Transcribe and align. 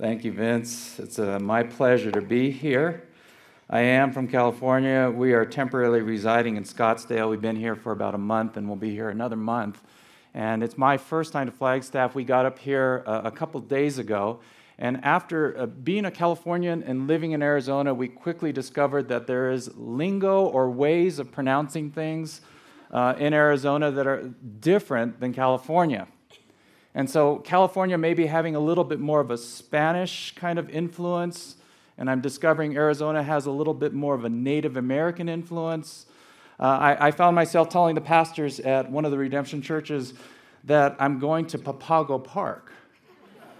Thank 0.00 0.24
you, 0.24 0.32
Vince. 0.32 0.98
It's 0.98 1.18
uh, 1.18 1.38
my 1.40 1.62
pleasure 1.62 2.10
to 2.10 2.22
be 2.22 2.50
here. 2.50 3.06
I 3.68 3.80
am 3.80 4.12
from 4.12 4.28
California. 4.28 5.12
We 5.14 5.34
are 5.34 5.44
temporarily 5.44 6.00
residing 6.00 6.56
in 6.56 6.64
Scottsdale. 6.64 7.28
We've 7.28 7.42
been 7.42 7.54
here 7.54 7.76
for 7.76 7.92
about 7.92 8.14
a 8.14 8.18
month 8.18 8.56
and 8.56 8.66
we'll 8.66 8.78
be 8.78 8.92
here 8.92 9.10
another 9.10 9.36
month. 9.36 9.82
And 10.32 10.62
it's 10.62 10.78
my 10.78 10.96
first 10.96 11.34
time 11.34 11.48
to 11.48 11.52
Flagstaff. 11.52 12.14
We 12.14 12.24
got 12.24 12.46
up 12.46 12.58
here 12.58 13.04
uh, 13.06 13.20
a 13.24 13.30
couple 13.30 13.60
days 13.60 13.98
ago. 13.98 14.40
And 14.78 15.04
after 15.04 15.58
uh, 15.58 15.66
being 15.66 16.06
a 16.06 16.10
Californian 16.10 16.82
and 16.82 17.06
living 17.06 17.32
in 17.32 17.42
Arizona, 17.42 17.92
we 17.92 18.08
quickly 18.08 18.52
discovered 18.52 19.06
that 19.08 19.26
there 19.26 19.50
is 19.50 19.70
lingo 19.76 20.46
or 20.46 20.70
ways 20.70 21.18
of 21.18 21.30
pronouncing 21.30 21.90
things 21.90 22.40
uh, 22.90 23.16
in 23.18 23.34
Arizona 23.34 23.90
that 23.90 24.06
are 24.06 24.32
different 24.60 25.20
than 25.20 25.34
California. 25.34 26.08
And 26.94 27.08
so 27.08 27.36
California 27.36 27.96
may 27.96 28.14
be 28.14 28.26
having 28.26 28.56
a 28.56 28.60
little 28.60 28.84
bit 28.84 28.98
more 28.98 29.20
of 29.20 29.30
a 29.30 29.38
Spanish 29.38 30.34
kind 30.34 30.58
of 30.58 30.68
influence, 30.70 31.56
and 31.96 32.10
I'm 32.10 32.20
discovering 32.20 32.76
Arizona 32.76 33.22
has 33.22 33.46
a 33.46 33.50
little 33.50 33.74
bit 33.74 33.92
more 33.92 34.14
of 34.14 34.24
a 34.24 34.28
Native 34.28 34.76
American 34.76 35.28
influence. 35.28 36.06
Uh, 36.58 36.64
I, 36.64 37.06
I, 37.06 37.10
found 37.10 37.34
myself 37.36 37.68
telling 37.68 37.94
the 37.94 38.00
pastors 38.00 38.60
at 38.60 38.90
one 38.90 39.04
of 39.04 39.12
the 39.12 39.18
redemption 39.18 39.62
churches 39.62 40.12
that 40.64 40.96
I'm 40.98 41.18
going 41.18 41.46
to 41.46 41.58
Papago 41.58 42.18
Park 42.18 42.72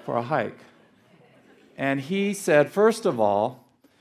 for 0.04 0.16
a 0.16 0.22
hike. 0.22 0.58
And 1.78 2.00
he 2.00 2.34
said, 2.34 2.70
first 2.70 3.06
of 3.06 3.18
all, 3.18 3.59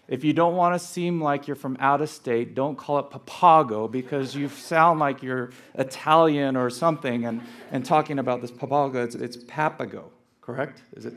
if 0.10 0.24
you 0.24 0.34
don't 0.34 0.56
want 0.56 0.74
to 0.74 0.86
seem 0.86 1.22
like 1.22 1.48
you're 1.48 1.56
from 1.56 1.78
out 1.80 2.02
of 2.02 2.10
state, 2.10 2.56
don't 2.56 2.76
call 2.76 2.98
it 2.98 3.12
Papago 3.12 3.88
because 3.88 4.36
you 4.36 4.50
sound 4.50 5.00
like 5.00 5.22
you're 5.22 5.52
Italian 5.76 6.58
or 6.58 6.72
something. 6.72 7.26
And, 7.26 7.42
and 7.72 7.86
talking 7.86 8.18
about 8.18 8.42
this 8.42 8.50
Papago, 8.50 9.04
it's, 9.04 9.14
it's 9.14 9.38
Papago, 9.38 10.06
correct? 10.42 10.82
Is 10.96 11.06
it? 11.06 11.14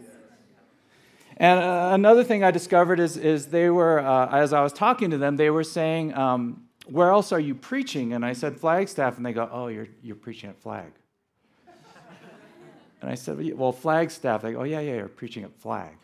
And 1.39 1.59
uh, 1.59 1.91
another 1.95 2.23
thing 2.23 2.45
I 2.45 2.51
discovered 2.51 3.01
is, 3.01 3.17
is 3.17 3.47
they 3.47 3.71
were, 3.71 3.99
uh, 3.99 4.29
as 4.31 4.53
I 4.53 4.63
was 4.63 4.75
talking 4.75 5.11
to 5.11 5.19
them, 5.19 5.37
they 5.37 5.49
were 5.49 5.65
saying, 5.65 6.13
um, 6.13 6.65
Where 6.85 7.09
else 7.09 7.33
are 7.33 7.41
you 7.41 7.55
preaching? 7.55 8.13
And 8.13 8.27
I 8.27 8.35
said, 8.35 8.59
Flagstaff. 8.59 9.17
And 9.17 9.25
they 9.25 9.33
go, 9.33 9.49
Oh, 9.51 9.69
you're, 9.69 9.89
you're 10.03 10.17
preaching 10.17 10.51
at 10.51 10.61
Flag. 10.61 10.93
and 13.01 13.11
I 13.11 13.15
said, 13.15 13.39
Well, 13.57 13.73
Flagstaff. 13.73 14.43
They 14.43 14.53
go, 14.53 14.61
Oh, 14.61 14.65
yeah, 14.65 14.81
yeah, 14.81 14.97
you're 14.97 15.09
preaching 15.09 15.45
at 15.45 15.55
Flag. 15.55 15.97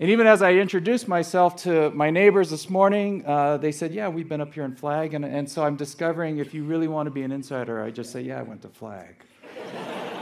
And 0.00 0.10
even 0.10 0.26
as 0.26 0.42
I 0.42 0.54
introduced 0.54 1.06
myself 1.06 1.54
to 1.62 1.88
my 1.90 2.10
neighbors 2.10 2.50
this 2.50 2.68
morning, 2.68 3.22
uh, 3.24 3.58
they 3.58 3.70
said, 3.70 3.94
Yeah, 3.94 4.08
we've 4.08 4.28
been 4.28 4.40
up 4.40 4.52
here 4.52 4.64
in 4.64 4.74
Flag. 4.74 5.14
And, 5.14 5.24
and 5.24 5.48
so 5.48 5.62
I'm 5.62 5.76
discovering 5.76 6.38
if 6.38 6.52
you 6.52 6.64
really 6.64 6.88
want 6.88 7.06
to 7.06 7.12
be 7.12 7.22
an 7.22 7.30
insider, 7.30 7.80
I 7.80 7.92
just 7.92 8.10
say, 8.10 8.20
Yeah, 8.22 8.40
I 8.40 8.42
went 8.42 8.62
to 8.62 8.68
Flag. 8.68 9.14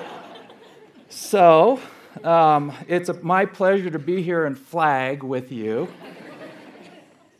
so 1.08 1.80
um, 2.22 2.70
it's 2.86 3.08
a, 3.08 3.14
my 3.22 3.46
pleasure 3.46 3.88
to 3.88 3.98
be 3.98 4.20
here 4.20 4.44
in 4.44 4.54
Flag 4.54 5.22
with 5.22 5.50
you. 5.50 5.88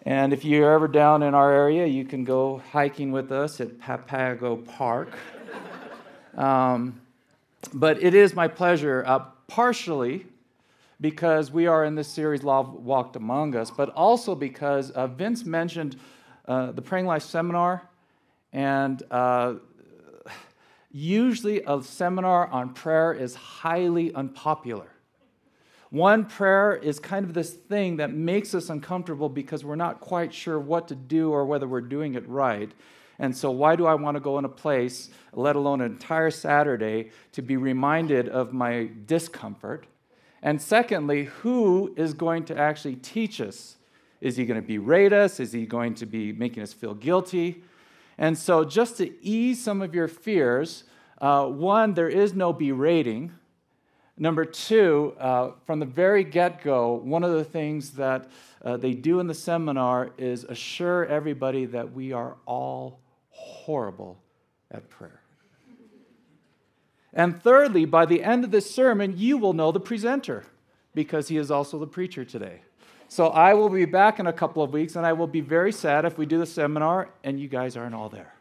And 0.07 0.33
if 0.33 0.43
you're 0.43 0.73
ever 0.73 0.89
down 0.89 1.23
in 1.23 1.35
our 1.35 1.53
area, 1.53 1.87
you 1.87 2.07
can 2.07 2.25
go 2.25 2.63
hiking 2.73 3.13
with 3.13 3.31
us 3.31 3.61
at 3.61 3.79
Papago 3.79 4.57
Park. 4.57 5.11
Um, 6.35 6.99
but 7.75 8.03
it 8.03 8.15
is 8.15 8.35
my 8.35 8.49
pleasure, 8.49 9.05
uh, 9.07 9.27
partially 9.49 10.27
because 11.03 11.51
we 11.51 11.67
are 11.67 11.85
in 11.85 11.97
this 11.97 12.07
series, 12.07 12.45
Love 12.45 12.73
Walked 12.73 13.17
Among 13.17 13.57
Us, 13.57 13.73
but 13.73 13.91
also 13.91 14.37
because 14.37 14.93
uh, 14.93 15.09
Vince 15.09 15.45
mentioned 15.45 15.97
uh, 16.47 16.71
the 16.71 16.81
Praying 16.81 17.07
Life 17.07 17.25
seminar, 17.25 17.91
and 18.53 19.03
uh, 19.11 19.55
usually 20.93 21.61
a 21.67 21.83
seminar 21.83 22.47
on 22.47 22.73
prayer 22.73 23.13
is 23.13 23.35
highly 23.35 24.15
unpopular. 24.15 24.87
One 25.91 26.25
prayer 26.25 26.77
is 26.77 27.01
kind 27.01 27.27
of 27.27 27.35
this 27.35 27.51
thing 27.51 27.97
that 27.97 28.13
makes 28.15 28.55
us 28.55 28.71
uncomfortable 28.71 29.29
because 29.29 29.65
we're 29.65 29.75
not 29.75 30.01
quite 30.01 30.33
sure 30.33 30.59
what 30.59 30.89
to 30.89 30.95
do 30.95 31.33
or 31.33 31.45
whether 31.45 31.67
we're 31.67 31.81
doing 31.81 32.15
it 32.15 32.27
right. 32.29 32.71
And 33.19 33.37
so, 33.37 33.51
why 33.51 33.77
do 33.77 33.87
I 33.87 33.95
want 33.95 34.17
to 34.17 34.21
go 34.21 34.39
in 34.39 34.45
a 34.45 34.49
place, 34.49 35.11
let 35.33 35.57
alone 35.57 35.81
an 35.81 35.93
entire 35.93 36.31
Saturday, 36.31 37.11
to 37.33 37.43
be 37.43 37.57
reminded 37.57 38.29
of 38.29 38.53
my 38.53 38.89
discomfort? 39.05 39.87
And 40.43 40.61
secondly, 40.61 41.25
who 41.25 41.95
is 41.97 42.15
going 42.15 42.45
to 42.47 42.59
actually 42.59 42.97
teach 42.97 43.41
us? 43.41 43.77
Is 44.21 44.37
he 44.37 44.45
going 44.45 44.61
to 44.61 44.67
berate 44.67 45.13
us? 45.13 45.41
Is 45.41 45.53
he 45.53 45.67
going 45.67 45.95
to 45.95 46.07
be 46.07 46.33
making 46.33 46.63
us 46.63 46.73
feel 46.73 46.95
guilty? 46.95 47.63
And 48.19 48.37
so, 48.37 48.65
just 48.65 48.99
to 48.99 49.25
ease 49.25 49.63
some 49.63 49.83
of 49.83 49.95
your 49.95 50.09
fears, 50.09 50.85
uh, 51.21 51.47
one, 51.47 51.95
there 51.95 52.09
is 52.09 52.35
no 52.35 52.53
berating. 52.53 53.33
Number 54.19 54.45
two, 54.45 55.15
uh, 55.19 55.53
from 55.65 55.81
the 55.81 55.87
very 55.87 56.23
get 56.23 56.63
go, 56.63 56.95
one 56.95 57.25
of 57.25 57.33
the 57.33 57.45
things 57.45 57.93
that 57.93 58.31
uh, 58.63 58.77
they 58.77 58.93
do 58.93 59.21
in 59.21 59.27
the 59.27 59.35
seminar 59.35 60.11
is 60.19 60.45
assure 60.45 61.07
everybody 61.07 61.65
that 61.67 61.93
we 61.93 62.13
are 62.13 62.37
all 62.47 63.01
horrible 63.31 64.23
at 64.71 64.89
prayer. 64.91 65.22
And 67.13 67.43
thirdly, 67.43 67.85
by 67.85 68.07
the 68.07 68.23
end 68.23 68.45
of 68.45 68.51
this 68.51 68.75
sermon, 68.75 69.15
you 69.17 69.37
will 69.37 69.53
know 69.53 69.71
the 69.73 69.81
presenter 69.81 70.45
because 70.95 71.29
he 71.29 71.37
is 71.37 71.51
also 71.51 71.79
the 71.79 71.87
preacher 71.87 72.25
today. 72.25 72.63
So 73.09 73.29
I 73.29 73.53
will 73.53 73.69
be 73.69 73.85
back 73.85 74.19
in 74.19 74.27
a 74.27 74.33
couple 74.33 74.63
of 74.63 74.73
weeks, 74.73 74.97
and 74.97 75.05
I 75.05 75.13
will 75.13 75.27
be 75.27 75.43
very 75.43 75.73
sad 75.73 76.07
if 76.07 76.17
we 76.17 76.25
do 76.25 76.39
the 76.39 76.47
seminar 76.47 77.11
and 77.23 77.39
you 77.39 77.49
guys 77.49 77.77
aren't 77.77 77.95
all 77.95 78.09
there. 78.09 78.35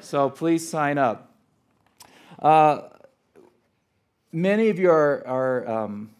So 0.00 0.30
please 0.30 0.68
sign 0.68 0.96
up. 0.96 1.34
Uh, 2.38 2.88
many 4.32 4.70
of 4.70 4.78
you 4.78 4.90
are, 4.90 5.22
are 5.26 5.68
um, 5.68 6.10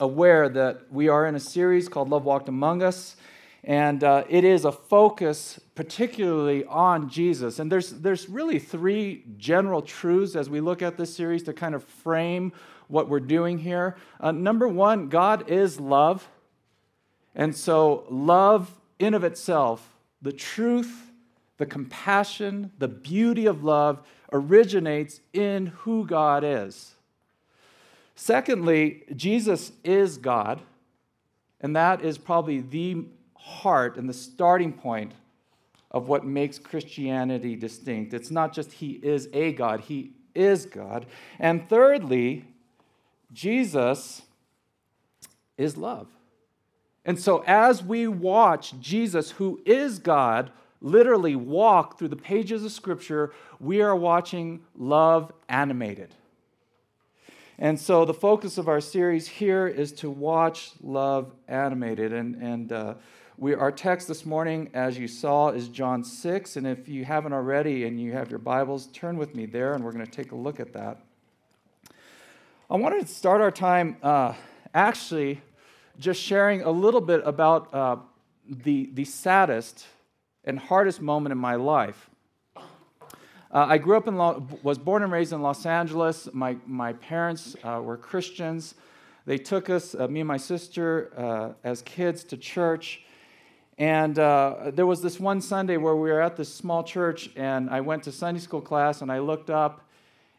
aware 0.00 0.48
that 0.48 0.90
we 0.90 1.08
are 1.08 1.26
in 1.26 1.34
a 1.34 1.40
series 1.40 1.88
called 1.88 2.08
Love 2.08 2.24
Walked 2.24 2.48
Among 2.48 2.82
Us. 2.82 3.16
And 3.66 4.04
uh, 4.04 4.22
it 4.28 4.44
is 4.44 4.64
a 4.64 4.70
focus 4.70 5.58
particularly 5.74 6.64
on 6.66 7.10
Jesus. 7.10 7.58
And 7.58 7.70
there's, 7.70 7.90
there's 7.90 8.28
really 8.28 8.60
three 8.60 9.24
general 9.36 9.82
truths 9.82 10.36
as 10.36 10.48
we 10.48 10.60
look 10.60 10.82
at 10.82 10.96
this 10.96 11.14
series 11.14 11.42
to 11.42 11.52
kind 11.52 11.74
of 11.74 11.82
frame 11.82 12.52
what 12.86 13.08
we're 13.08 13.18
doing 13.18 13.58
here. 13.58 13.96
Uh, 14.20 14.30
number 14.30 14.68
one, 14.68 15.08
God 15.08 15.50
is 15.50 15.80
love. 15.80 16.28
And 17.34 17.54
so, 17.56 18.04
love 18.08 18.70
in 19.00 19.14
of 19.14 19.24
itself, 19.24 19.98
the 20.22 20.32
truth, 20.32 21.10
the 21.58 21.66
compassion, 21.66 22.70
the 22.78 22.88
beauty 22.88 23.46
of 23.46 23.64
love 23.64 24.00
originates 24.32 25.20
in 25.32 25.66
who 25.66 26.06
God 26.06 26.44
is. 26.44 26.94
Secondly, 28.14 29.02
Jesus 29.14 29.72
is 29.82 30.18
God. 30.18 30.62
And 31.60 31.74
that 31.74 32.04
is 32.04 32.16
probably 32.16 32.60
the 32.60 33.06
heart 33.46 33.96
and 33.96 34.08
the 34.08 34.14
starting 34.14 34.72
point 34.72 35.12
of 35.92 36.08
what 36.08 36.26
makes 36.26 36.58
Christianity 36.58 37.54
distinct. 37.54 38.12
It's 38.12 38.30
not 38.30 38.52
just 38.52 38.72
He 38.72 38.92
is 38.92 39.28
a 39.32 39.52
God, 39.52 39.80
He 39.80 40.12
is 40.34 40.66
God. 40.66 41.06
And 41.38 41.68
thirdly, 41.68 42.44
Jesus 43.32 44.22
is 45.56 45.76
love. 45.76 46.08
And 47.04 47.18
so, 47.18 47.44
as 47.46 47.84
we 47.84 48.08
watch 48.08 48.74
Jesus, 48.80 49.30
who 49.30 49.60
is 49.64 50.00
God, 50.00 50.50
literally 50.80 51.36
walk 51.36 51.98
through 51.98 52.08
the 52.08 52.16
pages 52.16 52.64
of 52.64 52.72
Scripture, 52.72 53.32
we 53.60 53.80
are 53.80 53.94
watching 53.94 54.64
love 54.76 55.32
animated. 55.48 56.14
And 57.58 57.80
so, 57.80 58.04
the 58.04 58.12
focus 58.12 58.58
of 58.58 58.66
our 58.66 58.80
series 58.80 59.28
here 59.28 59.68
is 59.68 59.92
to 59.92 60.10
watch 60.10 60.72
love 60.82 61.32
animated. 61.46 62.12
And, 62.12 62.34
and 62.42 62.72
uh, 62.72 62.94
we, 63.38 63.54
our 63.54 63.70
text 63.70 64.08
this 64.08 64.24
morning, 64.24 64.70
as 64.72 64.96
you 64.96 65.06
saw, 65.06 65.50
is 65.50 65.68
John 65.68 66.02
6. 66.02 66.56
And 66.56 66.66
if 66.66 66.88
you 66.88 67.04
haven't 67.04 67.34
already 67.34 67.84
and 67.84 68.00
you 68.00 68.12
have 68.12 68.30
your 68.30 68.38
Bibles, 68.38 68.86
turn 68.86 69.18
with 69.18 69.34
me 69.34 69.44
there 69.44 69.74
and 69.74 69.84
we're 69.84 69.92
going 69.92 70.06
to 70.06 70.10
take 70.10 70.32
a 70.32 70.36
look 70.36 70.58
at 70.58 70.72
that. 70.72 71.02
I 72.70 72.76
wanted 72.76 73.06
to 73.06 73.12
start 73.12 73.42
our 73.42 73.50
time 73.50 73.98
uh, 74.02 74.32
actually 74.72 75.42
just 75.98 76.20
sharing 76.20 76.62
a 76.62 76.70
little 76.70 77.02
bit 77.02 77.20
about 77.26 77.74
uh, 77.74 77.96
the, 78.48 78.88
the 78.94 79.04
saddest 79.04 79.86
and 80.44 80.58
hardest 80.58 81.02
moment 81.02 81.32
in 81.32 81.38
my 81.38 81.56
life. 81.56 82.08
Uh, 82.56 82.62
I 83.50 83.76
grew 83.76 83.98
up 83.98 84.08
in, 84.08 84.16
was 84.62 84.78
born 84.78 85.02
and 85.02 85.12
raised 85.12 85.34
in 85.34 85.42
Los 85.42 85.66
Angeles. 85.66 86.26
My, 86.32 86.56
my 86.66 86.94
parents 86.94 87.54
uh, 87.62 87.82
were 87.82 87.98
Christians. 87.98 88.76
They 89.26 89.36
took 89.36 89.68
us, 89.68 89.94
uh, 89.94 90.08
me 90.08 90.20
and 90.20 90.28
my 90.28 90.36
sister, 90.38 91.12
uh, 91.16 91.52
as 91.62 91.82
kids 91.82 92.24
to 92.24 92.38
church. 92.38 93.02
And 93.78 94.18
uh, 94.18 94.70
there 94.72 94.86
was 94.86 95.02
this 95.02 95.20
one 95.20 95.40
Sunday 95.40 95.76
where 95.76 95.94
we 95.94 96.10
were 96.10 96.20
at 96.20 96.36
this 96.36 96.52
small 96.52 96.82
church, 96.82 97.30
and 97.36 97.68
I 97.68 97.82
went 97.82 98.04
to 98.04 98.12
Sunday 98.12 98.40
school 98.40 98.62
class, 98.62 99.02
and 99.02 99.12
I 99.12 99.18
looked 99.18 99.50
up, 99.50 99.86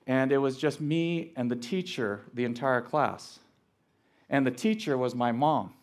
and 0.07 0.31
it 0.31 0.39
was 0.39 0.57
just 0.57 0.81
me 0.81 1.33
and 1.35 1.51
the 1.51 1.55
teacher, 1.55 2.21
the 2.33 2.45
entire 2.45 2.81
class. 2.81 3.39
And 4.29 4.45
the 4.45 4.51
teacher 4.51 4.97
was 4.97 5.13
my 5.13 5.31
mom. 5.31 5.73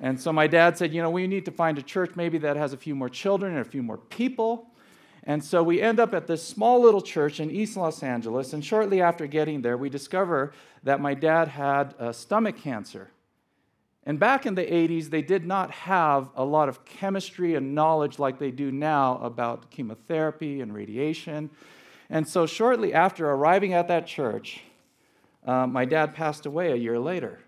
And 0.00 0.18
so 0.18 0.32
my 0.32 0.46
dad 0.46 0.78
said, 0.78 0.94
You 0.94 1.02
know, 1.02 1.10
we 1.10 1.26
need 1.26 1.44
to 1.44 1.50
find 1.50 1.76
a 1.76 1.82
church 1.82 2.12
maybe 2.16 2.38
that 2.38 2.56
has 2.56 2.72
a 2.72 2.76
few 2.76 2.94
more 2.94 3.10
children 3.10 3.52
and 3.52 3.60
a 3.60 3.68
few 3.68 3.82
more 3.82 3.98
people. 3.98 4.66
And 5.24 5.44
so 5.44 5.62
we 5.62 5.82
end 5.82 6.00
up 6.00 6.14
at 6.14 6.26
this 6.26 6.42
small 6.42 6.80
little 6.80 7.02
church 7.02 7.40
in 7.40 7.50
East 7.50 7.76
Los 7.76 8.02
Angeles. 8.02 8.54
And 8.54 8.64
shortly 8.64 9.02
after 9.02 9.26
getting 9.26 9.60
there, 9.60 9.76
we 9.76 9.90
discover 9.90 10.54
that 10.82 11.00
my 11.00 11.12
dad 11.12 11.48
had 11.48 11.94
uh, 11.98 12.12
stomach 12.12 12.56
cancer. 12.56 13.10
And 14.10 14.18
back 14.18 14.44
in 14.44 14.56
the 14.56 14.64
80s, 14.64 15.10
they 15.10 15.22
did 15.22 15.46
not 15.46 15.70
have 15.70 16.30
a 16.34 16.44
lot 16.44 16.68
of 16.68 16.84
chemistry 16.84 17.54
and 17.54 17.76
knowledge 17.76 18.18
like 18.18 18.40
they 18.40 18.50
do 18.50 18.72
now 18.72 19.18
about 19.18 19.70
chemotherapy 19.70 20.60
and 20.60 20.74
radiation. 20.74 21.48
And 22.08 22.26
so, 22.26 22.44
shortly 22.44 22.92
after 22.92 23.30
arriving 23.30 23.72
at 23.72 23.86
that 23.86 24.08
church, 24.08 24.62
uh, 25.46 25.68
my 25.68 25.84
dad 25.84 26.16
passed 26.16 26.44
away 26.44 26.72
a 26.72 26.74
year 26.74 26.98
later. 26.98 27.38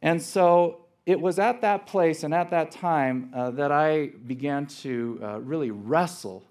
And 0.00 0.22
so, 0.22 0.86
it 1.04 1.20
was 1.20 1.38
at 1.38 1.60
that 1.60 1.86
place 1.86 2.22
and 2.22 2.32
at 2.32 2.48
that 2.52 2.70
time 2.70 3.30
uh, 3.34 3.50
that 3.50 3.70
I 3.70 4.06
began 4.26 4.64
to 4.84 5.20
uh, 5.22 5.38
really 5.40 5.70
wrestle 5.70 6.44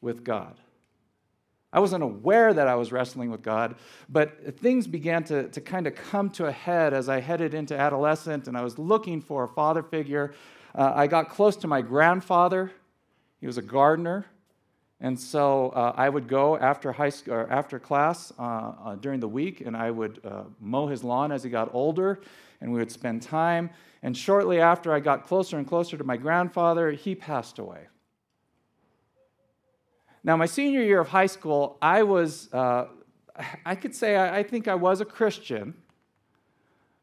with 0.00 0.24
God. 0.24 0.56
I 1.72 1.78
wasn't 1.78 2.02
aware 2.02 2.52
that 2.52 2.66
I 2.66 2.74
was 2.74 2.90
wrestling 2.90 3.30
with 3.30 3.42
God, 3.42 3.76
but 4.08 4.58
things 4.58 4.88
began 4.88 5.22
to, 5.24 5.48
to 5.48 5.60
kind 5.60 5.86
of 5.86 5.94
come 5.94 6.30
to 6.30 6.46
a 6.46 6.52
head 6.52 6.92
as 6.92 7.08
I 7.08 7.20
headed 7.20 7.54
into 7.54 7.78
adolescent 7.78 8.48
and 8.48 8.56
I 8.56 8.62
was 8.62 8.78
looking 8.78 9.20
for 9.20 9.44
a 9.44 9.48
father 9.48 9.82
figure. 9.82 10.34
Uh, 10.74 10.92
I 10.94 11.06
got 11.06 11.28
close 11.28 11.56
to 11.58 11.68
my 11.68 11.80
grandfather. 11.80 12.72
He 13.40 13.46
was 13.46 13.56
a 13.56 13.62
gardener. 13.62 14.26
And 15.00 15.18
so 15.18 15.70
uh, 15.70 15.94
I 15.96 16.08
would 16.08 16.28
go 16.28 16.58
after, 16.58 16.92
high 16.92 17.08
school, 17.08 17.34
or 17.34 17.50
after 17.50 17.78
class 17.78 18.32
uh, 18.38 18.42
uh 18.42 18.96
during 18.96 19.20
the 19.20 19.28
week 19.28 19.62
and 19.62 19.76
I 19.76 19.90
would 19.90 20.20
uh, 20.24 20.42
mow 20.60 20.88
his 20.88 21.04
lawn 21.04 21.32
as 21.32 21.42
he 21.42 21.50
got 21.50 21.72
older 21.72 22.20
and 22.60 22.72
we 22.72 22.80
would 22.80 22.92
spend 22.92 23.22
time. 23.22 23.70
And 24.02 24.16
shortly 24.16 24.60
after 24.60 24.92
I 24.92 25.00
got 25.00 25.24
closer 25.24 25.56
and 25.56 25.66
closer 25.66 25.96
to 25.96 26.04
my 26.04 26.16
grandfather, 26.16 26.90
he 26.90 27.14
passed 27.14 27.58
away. 27.58 27.86
Now, 30.22 30.36
my 30.36 30.46
senior 30.46 30.82
year 30.82 31.00
of 31.00 31.08
high 31.08 31.26
school, 31.26 31.78
I 31.80 32.02
was, 32.02 32.52
uh, 32.52 32.86
I 33.64 33.74
could 33.74 33.94
say 33.94 34.16
I, 34.16 34.38
I, 34.38 34.42
think 34.42 34.68
I 34.68 34.74
was 34.74 35.00
a 35.00 35.04
Christian, 35.04 35.74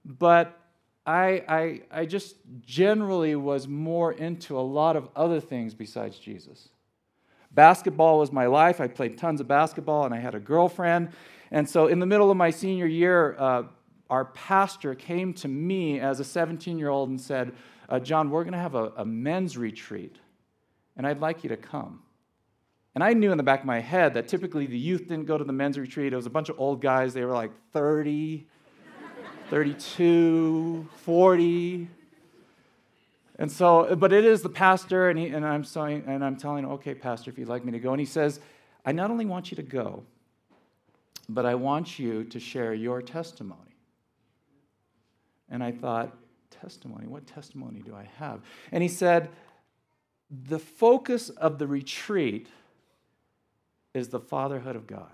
but 0.05 0.59
I, 1.05 1.43
I, 1.47 1.81
I 1.91 2.05
just 2.05 2.35
generally 2.61 3.35
was 3.35 3.67
more 3.67 4.11
into 4.11 4.59
a 4.59 4.61
lot 4.61 4.95
of 4.95 5.09
other 5.15 5.39
things 5.39 5.73
besides 5.73 6.19
Jesus. 6.19 6.69
Basketball 7.51 8.19
was 8.19 8.31
my 8.31 8.45
life. 8.45 8.79
I 8.79 8.87
played 8.87 9.17
tons 9.17 9.41
of 9.41 9.47
basketball 9.47 10.05
and 10.05 10.13
I 10.13 10.19
had 10.19 10.35
a 10.35 10.39
girlfriend. 10.39 11.09
And 11.49 11.67
so, 11.67 11.87
in 11.87 11.99
the 11.99 12.05
middle 12.05 12.29
of 12.29 12.37
my 12.37 12.51
senior 12.51 12.85
year, 12.85 13.35
uh, 13.39 13.63
our 14.09 14.25
pastor 14.25 14.93
came 14.93 15.33
to 15.35 15.47
me 15.47 15.99
as 15.99 16.19
a 16.19 16.23
17 16.23 16.77
year 16.77 16.89
old 16.89 17.09
and 17.09 17.19
said, 17.19 17.53
uh, 17.89 17.99
John, 17.99 18.29
we're 18.29 18.43
going 18.43 18.53
to 18.53 18.59
have 18.59 18.75
a, 18.75 18.91
a 18.97 19.05
men's 19.05 19.57
retreat, 19.57 20.17
and 20.97 21.07
I'd 21.07 21.21
like 21.21 21.43
you 21.43 21.49
to 21.49 21.57
come. 21.57 22.03
And 22.97 23.03
I 23.03 23.13
knew 23.13 23.31
in 23.31 23.37
the 23.37 23.43
back 23.43 23.59
of 23.59 23.67
my 23.67 23.79
head 23.79 24.15
that 24.15 24.27
typically 24.27 24.65
the 24.65 24.75
youth 24.75 25.01
didn't 25.01 25.25
go 25.25 25.37
to 25.37 25.43
the 25.43 25.53
men's 25.53 25.77
retreat. 25.77 26.13
It 26.13 26.15
was 26.15 26.25
a 26.25 26.31
bunch 26.31 26.49
of 26.49 26.59
old 26.59 26.81
guys. 26.81 27.13
They 27.13 27.23
were 27.23 27.31
like 27.31 27.51
30, 27.71 28.47
32, 29.51 30.87
40. 31.05 31.89
And 33.37 33.51
so, 33.51 33.95
but 33.95 34.11
it 34.11 34.25
is 34.25 34.41
the 34.41 34.49
pastor, 34.49 35.11
and, 35.11 35.19
he, 35.19 35.27
and, 35.27 35.45
I'm 35.45 35.63
saying, 35.63 36.05
and 36.07 36.25
I'm 36.25 36.37
telling 36.37 36.63
him, 36.63 36.71
okay, 36.71 36.95
pastor, 36.95 37.29
if 37.29 37.37
you'd 37.37 37.47
like 37.47 37.63
me 37.63 37.71
to 37.73 37.79
go. 37.79 37.91
And 37.91 37.99
he 37.99 38.05
says, 38.07 38.39
I 38.83 38.93
not 38.93 39.11
only 39.11 39.27
want 39.27 39.51
you 39.51 39.57
to 39.57 39.61
go, 39.61 40.01
but 41.29 41.45
I 41.45 41.53
want 41.53 41.99
you 41.99 42.23
to 42.23 42.39
share 42.39 42.73
your 42.73 43.03
testimony. 43.03 43.75
And 45.51 45.63
I 45.63 45.71
thought, 45.71 46.17
testimony? 46.49 47.05
What 47.05 47.27
testimony 47.27 47.83
do 47.85 47.93
I 47.93 48.09
have? 48.17 48.41
And 48.71 48.81
he 48.81 48.89
said, 48.89 49.29
the 50.47 50.57
focus 50.57 51.29
of 51.29 51.59
the 51.59 51.67
retreat 51.67 52.47
is 53.97 54.09
the 54.09 54.19
fatherhood 54.19 54.75
of 54.75 54.87
God. 54.87 55.11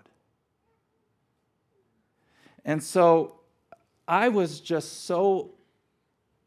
And 2.66 2.82
so 2.82 3.40
I 4.08 4.30
was 4.30 4.60
just 4.60 5.06
so 5.06 5.52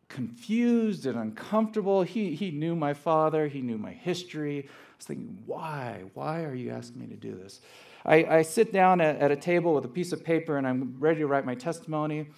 confused 0.09 1.07
and 1.07 1.19
uncomfortable. 1.19 2.03
He, 2.03 2.35
he 2.35 2.51
knew 2.51 2.77
my 2.77 2.95
father, 2.95 3.49
he 3.49 3.61
knew 3.61 3.79
my 3.79 3.93
history. 3.93 4.67
I 4.69 4.97
was 4.97 5.07
thinking, 5.07 5.39
why? 5.47 6.05
Why 6.15 6.45
are 6.45 6.55
you 6.55 6.71
asking 6.71 7.01
me 7.01 7.07
to 7.09 7.17
do 7.17 7.35
this? 7.35 7.61
I, 8.05 8.25
I 8.25 8.43
sit 8.43 8.73
down 8.73 9.01
at, 9.01 9.17
at 9.17 9.31
a 9.31 9.37
table 9.37 9.75
with 9.75 9.85
a 9.85 9.89
piece 9.89 10.13
of 10.13 10.23
paper 10.23 10.59
and 10.59 10.67
I'm 10.67 10.97
ready 10.99 11.21
to 11.21 11.27
write 11.27 11.45
my 11.45 11.57
testimony, 11.57 12.29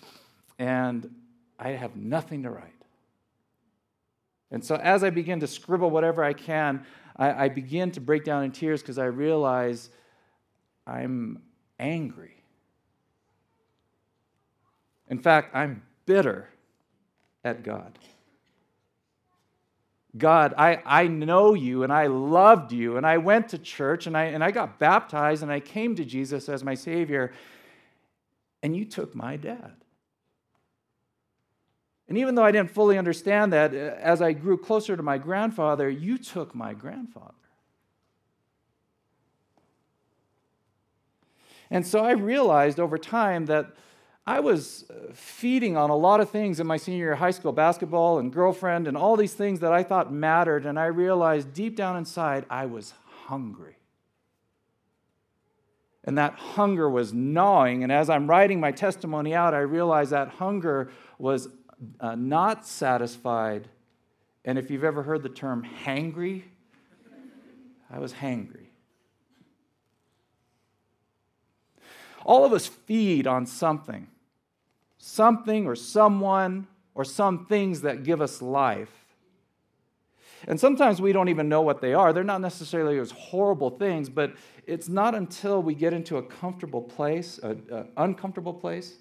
and 0.59 1.15
I 1.59 1.71
have 1.71 1.95
nothing 1.95 2.43
to 2.45 2.51
write. 2.51 2.78
And 4.51 4.65
so 4.65 4.77
as 4.77 5.05
I 5.05 5.11
begin 5.11 5.41
to 5.41 5.47
scribble 5.47 5.91
whatever 5.91 6.25
I 6.25 6.33
can, 6.33 6.85
I, 7.17 7.45
I 7.45 7.49
begin 7.49 7.91
to 7.93 8.01
break 8.01 8.25
down 8.25 8.45
in 8.45 8.53
tears 8.53 8.81
because 8.81 8.99
I 8.99 9.05
realize 9.05 9.91
I'm 10.87 11.43
angry. 11.79 12.43
In 15.09 15.19
fact, 15.19 15.55
I'm 15.55 15.83
bitter 16.07 16.49
at 17.45 17.63
God. 17.63 17.99
God, 20.17 20.55
I, 20.57 20.83
I 20.87 21.07
know 21.07 21.55
you 21.55 21.83
and 21.83 21.93
I 21.93 22.07
loved 22.07 22.73
you 22.73 22.97
and 22.97 23.07
I 23.07 23.19
went 23.19 23.51
to 23.51 23.59
church 23.59 24.07
and 24.07 24.17
I, 24.17 24.25
and 24.25 24.43
I 24.43 24.51
got 24.51 24.79
baptized 24.79 25.43
and 25.43 25.53
I 25.53 25.61
came 25.61 25.95
to 25.97 26.05
Jesus 26.05 26.49
as 26.49 26.65
my 26.65 26.75
Savior 26.75 27.33
and 28.63 28.75
you 28.75 28.85
took 28.85 29.15
my 29.15 29.37
dad. 29.37 29.75
And 32.09 32.17
even 32.17 32.35
though 32.35 32.45
I 32.45 32.53
didn't 32.53 32.71
fully 32.71 32.97
understand 32.97 33.53
that, 33.53 33.75
as 33.75 34.23
I 34.23 34.33
grew 34.33 34.57
closer 34.57 34.97
to 34.97 35.03
my 35.03 35.19
grandfather, 35.19 35.91
you 35.91 36.17
took 36.17 36.55
my 36.55 36.73
grandfather. 36.73 37.35
And 41.71 41.87
so 41.87 42.03
I 42.03 42.13
realized 42.13 42.81
over 42.81 42.97
time 42.97 43.45
that 43.47 43.75
I 44.27 44.41
was 44.41 44.85
uh, 44.91 45.13
feeding 45.13 45.77
on 45.77 45.91
a 45.91 45.97
lot 45.97 46.21
of 46.21 46.31
things 46.31 46.61
in 46.61 46.67
my 46.67 46.77
senior 46.77 46.99
year 46.99 47.15
high 47.15 47.31
school 47.31 47.53
basketball 47.53 48.19
and 48.19 48.33
girlfriend 48.33 48.89
and 48.89 48.97
all 48.97 49.17
these 49.17 49.35
things 49.35 49.61
that 49.61 49.73
I 49.73 49.83
thought 49.83 50.13
mattered. 50.13 50.67
And 50.67 50.79
I 50.79 50.87
realized 50.87 51.53
deep 51.53 51.77
down 51.77 51.97
inside, 51.97 52.47
I 52.49 52.67
was 52.67 52.95
hungry. 53.27 53.77
And 56.05 56.17
that 56.17 56.35
hunger 56.35 56.89
was 56.89 57.13
gnawing. 57.13 57.83
And 57.83 57.93
as 57.93 58.09
I'm 58.09 58.27
writing 58.27 58.61
my 58.61 58.73
testimony 58.73 59.35
out, 59.35 59.53
I 59.53 59.61
realized 59.61 60.11
that 60.13 60.29
hunger 60.29 60.91
was 61.19 61.49
uh, 62.01 62.15
not 62.15 62.67
satisfied. 62.67 63.69
And 64.45 64.59
if 64.59 64.71
you've 64.71 64.85
ever 64.85 65.03
heard 65.03 65.23
the 65.23 65.29
term 65.29 65.67
hangry, 65.85 66.45
I 67.91 67.99
was 67.99 68.13
hangry. 68.13 68.67
All 72.25 72.45
of 72.45 72.53
us 72.53 72.67
feed 72.67 73.27
on 73.27 73.47
something, 73.47 74.09
something 74.99 75.67
or 75.67 75.75
someone 75.75 76.67
or 76.95 77.05
some 77.05 77.47
things 77.47 77.81
that 77.83 78.03
give 78.03 78.21
us 78.21 78.43
life. 78.43 78.93
And 80.47 80.61
sometimes 80.61 81.01
we 81.01 81.13
don't 81.13 81.29
even 81.29 81.49
know 81.49 81.63
what 81.63 81.81
they 81.81 81.95
are. 81.95 82.13
They're 82.13 82.23
not 82.23 82.41
necessarily 82.41 82.97
those 82.97 83.11
horrible 83.11 83.71
things, 83.71 84.09
but 84.09 84.35
it's 84.67 84.89
not 84.89 85.15
until 85.15 85.63
we 85.63 85.75
get 85.75 85.93
into 85.93 86.17
a 86.17 86.23
comfortable 86.23 86.83
place, 86.83 87.39
an 87.39 87.89
uncomfortable 87.97 88.55
place, 88.55 88.97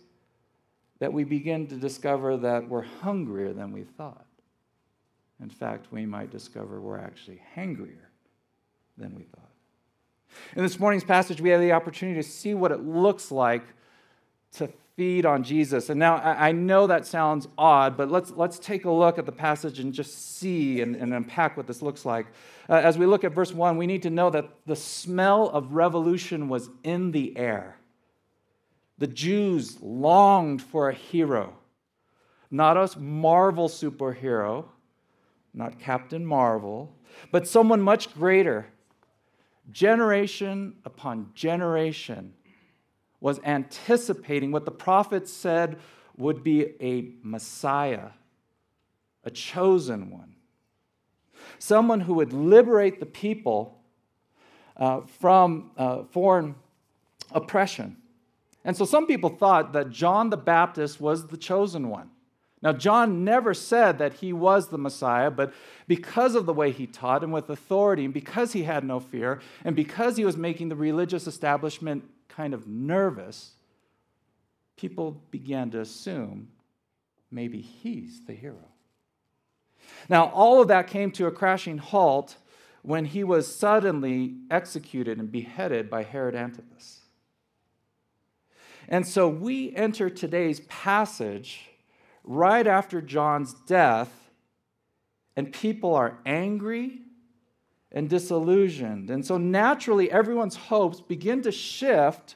that 0.99 1.13
we 1.13 1.23
begin 1.23 1.67
to 1.67 1.75
discover 1.75 2.37
that 2.37 2.67
we're 2.67 2.81
hungrier 2.81 3.53
than 3.53 3.71
we 3.71 3.83
thought. 3.83 4.25
In 5.41 5.49
fact, 5.49 5.87
we 5.91 6.05
might 6.05 6.31
discover 6.31 6.81
we're 6.81 6.99
actually 6.99 7.41
hangrier 7.53 8.09
than 8.97 9.13
we 9.15 9.23
thought. 9.23 9.51
In 10.55 10.63
this 10.63 10.79
morning's 10.79 11.03
passage, 11.03 11.39
we 11.39 11.49
have 11.49 11.61
the 11.61 11.71
opportunity 11.71 12.21
to 12.21 12.27
see 12.27 12.53
what 12.53 12.71
it 12.71 12.81
looks 12.81 13.31
like 13.31 13.63
to 14.53 14.69
feed 14.95 15.25
on 15.27 15.43
Jesus. 15.43 15.89
And 15.89 15.99
now 15.99 16.15
I 16.15 16.51
know 16.51 16.87
that 16.87 17.05
sounds 17.05 17.47
odd, 17.57 17.95
but 17.95 18.09
let's, 18.09 18.31
let's 18.31 18.57
take 18.57 18.85
a 18.85 18.91
look 18.91 19.19
at 19.19 19.27
the 19.27 19.31
passage 19.31 19.79
and 19.79 19.93
just 19.93 20.37
see 20.37 20.81
and, 20.81 20.95
and 20.95 21.13
unpack 21.13 21.55
what 21.55 21.67
this 21.67 21.83
looks 21.83 22.03
like. 22.03 22.25
Uh, 22.67 22.73
as 22.73 22.97
we 22.97 23.05
look 23.05 23.23
at 23.23 23.31
verse 23.31 23.53
1, 23.53 23.77
we 23.77 23.85
need 23.85 24.01
to 24.01 24.09
know 24.09 24.31
that 24.31 24.49
the 24.65 24.75
smell 24.75 25.49
of 25.49 25.73
revolution 25.73 26.49
was 26.49 26.69
in 26.83 27.11
the 27.11 27.37
air. 27.37 27.77
The 28.97 29.07
Jews 29.07 29.79
longed 29.81 30.61
for 30.61 30.89
a 30.89 30.93
hero, 30.93 31.53
not 32.49 32.77
a 32.77 32.99
Marvel 32.99 33.69
superhero, 33.69 34.65
not 35.53 35.79
Captain 35.79 36.25
Marvel, 36.25 36.95
but 37.31 37.47
someone 37.47 37.81
much 37.81 38.13
greater. 38.13 38.67
Generation 39.71 40.77
upon 40.85 41.31
generation 41.35 42.33
was 43.19 43.39
anticipating 43.43 44.51
what 44.51 44.65
the 44.65 44.71
prophets 44.71 45.31
said 45.31 45.77
would 46.15 46.43
be 46.43 46.73
a 46.81 47.11
Messiah, 47.21 48.09
a 49.23 49.29
chosen 49.29 50.09
one, 50.09 50.35
someone 51.59 51.99
who 51.99 52.13
would 52.15 52.33
liberate 52.33 52.99
the 52.99 53.05
people 53.05 53.79
uh, 54.77 55.01
from 55.01 55.71
uh, 55.77 56.03
foreign 56.03 56.55
oppression. 57.31 57.97
And 58.67 58.75
so 58.75 58.83
some 58.83 59.07
people 59.07 59.29
thought 59.29 59.71
that 59.71 59.91
John 59.91 60.29
the 60.29 60.35
Baptist 60.35 60.99
was 60.99 61.27
the 61.27 61.37
chosen 61.37 61.87
one. 61.89 62.09
Now, 62.61 62.73
John 62.73 63.23
never 63.23 63.53
said 63.53 63.97
that 63.99 64.15
he 64.15 64.33
was 64.33 64.67
the 64.67 64.77
Messiah, 64.77 65.31
but 65.31 65.53
because 65.87 66.35
of 66.35 66.45
the 66.45 66.53
way 66.53 66.71
he 66.71 66.85
taught 66.85 67.23
and 67.23 67.31
with 67.31 67.49
authority, 67.49 68.03
and 68.03 68.13
because 68.13 68.51
he 68.51 68.63
had 68.63 68.83
no 68.83 68.99
fear, 68.99 69.39
and 69.63 69.73
because 69.73 70.17
he 70.17 70.25
was 70.25 70.35
making 70.35 70.67
the 70.67 70.75
religious 70.75 71.27
establishment 71.27 72.03
kind 72.27 72.53
of 72.53 72.67
nervous, 72.67 73.53
people 74.75 75.21
began 75.31 75.71
to 75.71 75.79
assume 75.79 76.49
maybe 77.31 77.61
he's 77.61 78.25
the 78.25 78.33
hero. 78.33 78.67
Now, 80.09 80.25
all 80.31 80.61
of 80.61 80.67
that 80.67 80.87
came 80.87 81.11
to 81.11 81.27
a 81.27 81.31
crashing 81.31 81.77
halt 81.77 82.35
when 82.81 83.05
he 83.05 83.23
was 83.23 83.55
suddenly 83.55 84.35
executed 84.51 85.19
and 85.19 85.31
beheaded 85.31 85.89
by 85.89 86.03
Herod 86.03 86.35
Antipas. 86.35 87.03
And 88.87 89.05
so 89.05 89.27
we 89.27 89.75
enter 89.75 90.09
today's 90.09 90.61
passage 90.61 91.69
right 92.23 92.65
after 92.65 93.01
John's 93.01 93.53
death, 93.65 94.11
and 95.35 95.51
people 95.51 95.93
are 95.93 96.17
angry 96.25 97.01
and 97.91 98.09
disillusioned. 98.09 99.09
And 99.09 99.25
so 99.25 99.37
naturally, 99.37 100.11
everyone's 100.11 100.55
hopes 100.55 101.01
begin 101.01 101.41
to 101.43 101.51
shift 101.51 102.35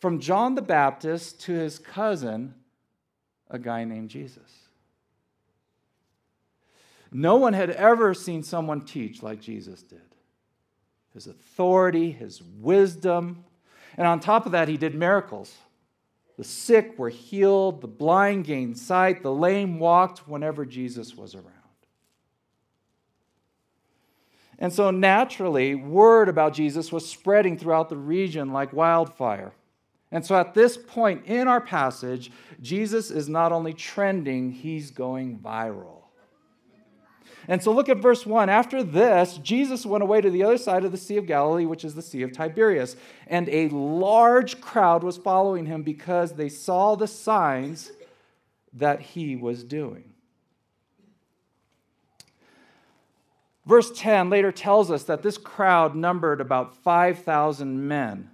from 0.00 0.18
John 0.18 0.54
the 0.54 0.62
Baptist 0.62 1.40
to 1.42 1.52
his 1.52 1.78
cousin, 1.78 2.54
a 3.48 3.58
guy 3.58 3.84
named 3.84 4.10
Jesus. 4.10 4.50
No 7.12 7.36
one 7.36 7.52
had 7.52 7.70
ever 7.70 8.14
seen 8.14 8.42
someone 8.42 8.80
teach 8.80 9.22
like 9.22 9.40
Jesus 9.40 9.82
did. 9.82 10.00
His 11.12 11.26
authority, 11.26 12.10
his 12.10 12.42
wisdom, 12.42 13.44
and 13.96 14.06
on 14.06 14.18
top 14.18 14.46
of 14.46 14.52
that, 14.52 14.68
he 14.68 14.78
did 14.78 14.94
miracles. 14.94 15.54
The 16.38 16.44
sick 16.44 16.98
were 16.98 17.10
healed, 17.10 17.80
the 17.80 17.88
blind 17.88 18.44
gained 18.44 18.78
sight, 18.78 19.22
the 19.22 19.32
lame 19.32 19.78
walked 19.78 20.26
whenever 20.26 20.64
Jesus 20.64 21.14
was 21.14 21.34
around. 21.34 21.48
And 24.58 24.72
so 24.72 24.90
naturally, 24.90 25.74
word 25.74 26.28
about 26.28 26.54
Jesus 26.54 26.92
was 26.92 27.08
spreading 27.08 27.58
throughout 27.58 27.88
the 27.88 27.96
region 27.96 28.52
like 28.52 28.72
wildfire. 28.72 29.52
And 30.12 30.24
so 30.24 30.36
at 30.36 30.54
this 30.54 30.76
point 30.76 31.24
in 31.26 31.48
our 31.48 31.60
passage, 31.60 32.30
Jesus 32.60 33.10
is 33.10 33.28
not 33.28 33.50
only 33.50 33.72
trending, 33.72 34.52
he's 34.52 34.90
going 34.90 35.38
viral. 35.38 36.01
And 37.48 37.62
so 37.62 37.72
look 37.72 37.88
at 37.88 37.98
verse 37.98 38.24
1. 38.24 38.48
After 38.48 38.82
this, 38.82 39.38
Jesus 39.38 39.84
went 39.84 40.02
away 40.02 40.20
to 40.20 40.30
the 40.30 40.44
other 40.44 40.58
side 40.58 40.84
of 40.84 40.92
the 40.92 40.98
Sea 40.98 41.16
of 41.16 41.26
Galilee, 41.26 41.66
which 41.66 41.84
is 41.84 41.94
the 41.94 42.02
Sea 42.02 42.22
of 42.22 42.32
Tiberias. 42.32 42.96
And 43.26 43.48
a 43.48 43.68
large 43.68 44.60
crowd 44.60 45.02
was 45.02 45.16
following 45.16 45.66
him 45.66 45.82
because 45.82 46.32
they 46.32 46.48
saw 46.48 46.94
the 46.94 47.08
signs 47.08 47.90
that 48.74 49.00
he 49.00 49.36
was 49.36 49.64
doing. 49.64 50.12
Verse 53.64 53.92
10 53.96 54.28
later 54.28 54.50
tells 54.50 54.90
us 54.90 55.04
that 55.04 55.22
this 55.22 55.38
crowd 55.38 55.94
numbered 55.94 56.40
about 56.40 56.76
5,000 56.76 57.86
men. 57.86 58.30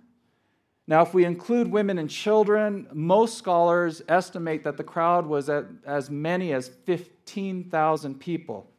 Now, 0.87 1.03
if 1.03 1.12
we 1.12 1.27
include 1.27 1.71
women 1.71 1.99
and 1.99 2.09
children, 2.09 2.88
most 2.95 3.37
scholars 3.37 4.00
estimate 4.09 4.65
that 4.65 4.79
the 4.79 4.85
crowd 4.85 5.27
was 5.27 5.50
at 5.50 5.67
as 5.85 6.09
many 6.09 6.55
as 6.55 6.69
15,000 6.69 8.19
people. 8.19 8.71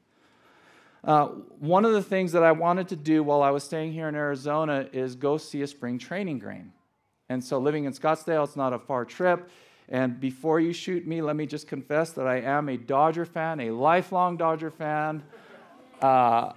Uh, 1.04 1.28
one 1.60 1.86
of 1.86 1.94
the 1.94 2.02
things 2.02 2.34
that 2.34 2.44
I 2.44 2.52
wanted 2.52 2.90
to 2.90 2.96
do 2.96 3.24
while 3.24 3.42
I 3.42 3.52
was 3.52 3.64
staying 3.64 3.94
here 3.94 4.10
in 4.10 4.16
Arizona 4.16 4.88
is 4.92 5.16
go 5.16 5.38
see 5.38 5.62
a 5.62 5.68
spring 5.68 5.98
training 5.98 6.40
game. 6.40 6.74
And 7.30 7.44
so, 7.44 7.60
living 7.60 7.86
in 7.86 7.94
Scottsdale, 7.94 8.44
it's 8.44 8.56
not 8.56 8.74
a 8.74 8.80
far 8.80 9.06
trip. 9.06 9.50
And 9.88 10.20
before 10.20 10.60
you 10.60 10.74
shoot 10.74 11.08
me, 11.08 11.22
let 11.22 11.36
me 11.36 11.46
just 11.46 11.68
confess 11.68 12.12
that 12.12 12.28
I 12.28 12.42
am 12.42 12.70
a 12.70 12.78
Dodger 12.78 13.26
fan, 13.26 13.60
a 13.60 13.72
lifelong 13.72 14.38
Dodger 14.38 14.70
fan. 14.70 15.24
Uh, 16.02 16.54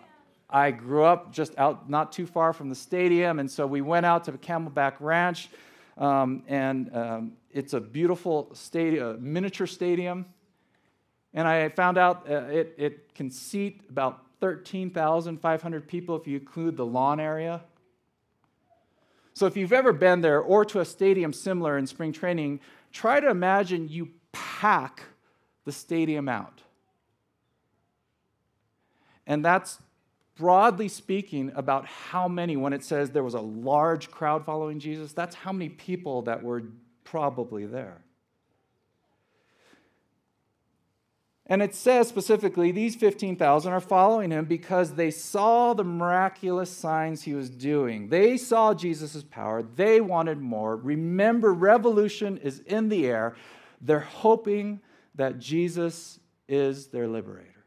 I 0.51 0.71
grew 0.71 1.05
up 1.05 1.33
just 1.33 1.57
out 1.59 1.89
not 1.89 2.13
too 2.13 2.27
far 2.27 2.53
from 2.53 2.69
the 2.69 2.75
stadium, 2.75 3.39
and 3.39 3.51
so 3.51 3.67
we 3.67 3.81
went 3.81 4.05
out 4.05 4.25
to 4.25 4.33
Camelback 4.33 4.95
Ranch, 5.01 5.49
um, 5.97 6.43
and 6.47 6.95
um, 6.95 7.33
it's 7.51 7.73
a 7.73 7.81
beautiful 7.81 8.51
stadium, 8.53 9.33
miniature 9.33 9.67
stadium. 9.67 10.27
And 11.33 11.49
I 11.49 11.71
found 11.71 11.97
out 11.97 12.31
uh, 12.31 12.45
it, 12.51 12.75
it 12.77 13.15
can 13.15 13.31
seat 13.31 13.81
about 13.89 14.23
13,500 14.43 15.87
people 15.87 16.17
if 16.17 16.27
you 16.27 16.37
include 16.37 16.77
the 16.77 16.85
lawn 16.85 17.21
area. 17.21 17.63
So, 19.35 19.47
if 19.47 19.57
you've 19.57 19.73
ever 19.73 19.93
been 19.93 20.21
there 20.21 20.41
or 20.41 20.65
to 20.65 20.81
a 20.81 20.85
stadium 20.85 21.33
similar 21.33 21.79
in 21.79 21.87
spring 21.87 22.13
training, 22.13 22.59
try 22.93 23.21
to 23.21 23.31
imagine 23.31 23.89
you 23.89 24.11
pack 24.33 25.05
the 25.65 25.71
stadium 25.71 26.29
out. 26.29 26.61
And 29.29 29.45
that's 29.45 29.79
broadly 30.35 30.89
speaking 30.89 31.53
about 31.55 31.87
how 31.87 32.27
many, 32.27 32.57
when 32.57 32.73
it 32.73 32.85
says 32.85 33.11
there 33.11 33.23
was 33.23 33.35
a 33.35 33.41
large 33.41 34.11
crowd 34.11 34.45
following 34.45 34.81
Jesus, 34.81 35.13
that's 35.13 35.37
how 35.37 35.53
many 35.53 35.69
people 35.69 36.23
that 36.23 36.43
were 36.43 36.65
probably 37.05 37.65
there. 37.65 38.03
And 41.53 41.61
it 41.61 41.75
says 41.75 42.09
specifically, 42.09 42.73
these 42.73 42.97
15,000 42.97 43.75
are 43.75 43.79
following 43.79 44.31
him 44.31 44.47
because 44.47 44.95
they 44.95 45.11
saw 45.11 45.75
the 45.75 45.85
miraculous 45.85 46.71
signs 46.71 47.25
he 47.25 47.35
was 47.35 47.51
doing. 47.51 48.09
They 48.09 48.39
saw 48.39 48.73
Jesus' 48.73 49.23
power. 49.23 49.63
They 49.63 50.01
wanted 50.01 50.39
more. 50.39 50.77
Remember, 50.77 51.53
revolution 51.53 52.39
is 52.39 52.61
in 52.61 52.89
the 52.89 53.07
air. 53.07 53.37
They're 53.83 54.01
hoping 54.01 54.81
that 55.15 55.41
Jesus 55.41 56.19
is 56.49 56.87
their 56.87 57.07
liberator. 57.07 57.67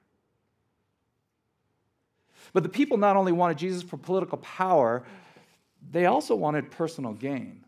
But 2.54 2.64
the 2.64 2.70
people 2.70 2.98
not 2.98 3.16
only 3.16 3.34
wanted 3.34 3.60
Jesus 3.60 3.84
for 3.84 3.98
political 3.98 4.40
power, 4.40 5.04
they 5.92 6.08
also 6.08 6.34
wanted 6.34 6.72
personal 6.72 7.14
gain. 7.14 7.64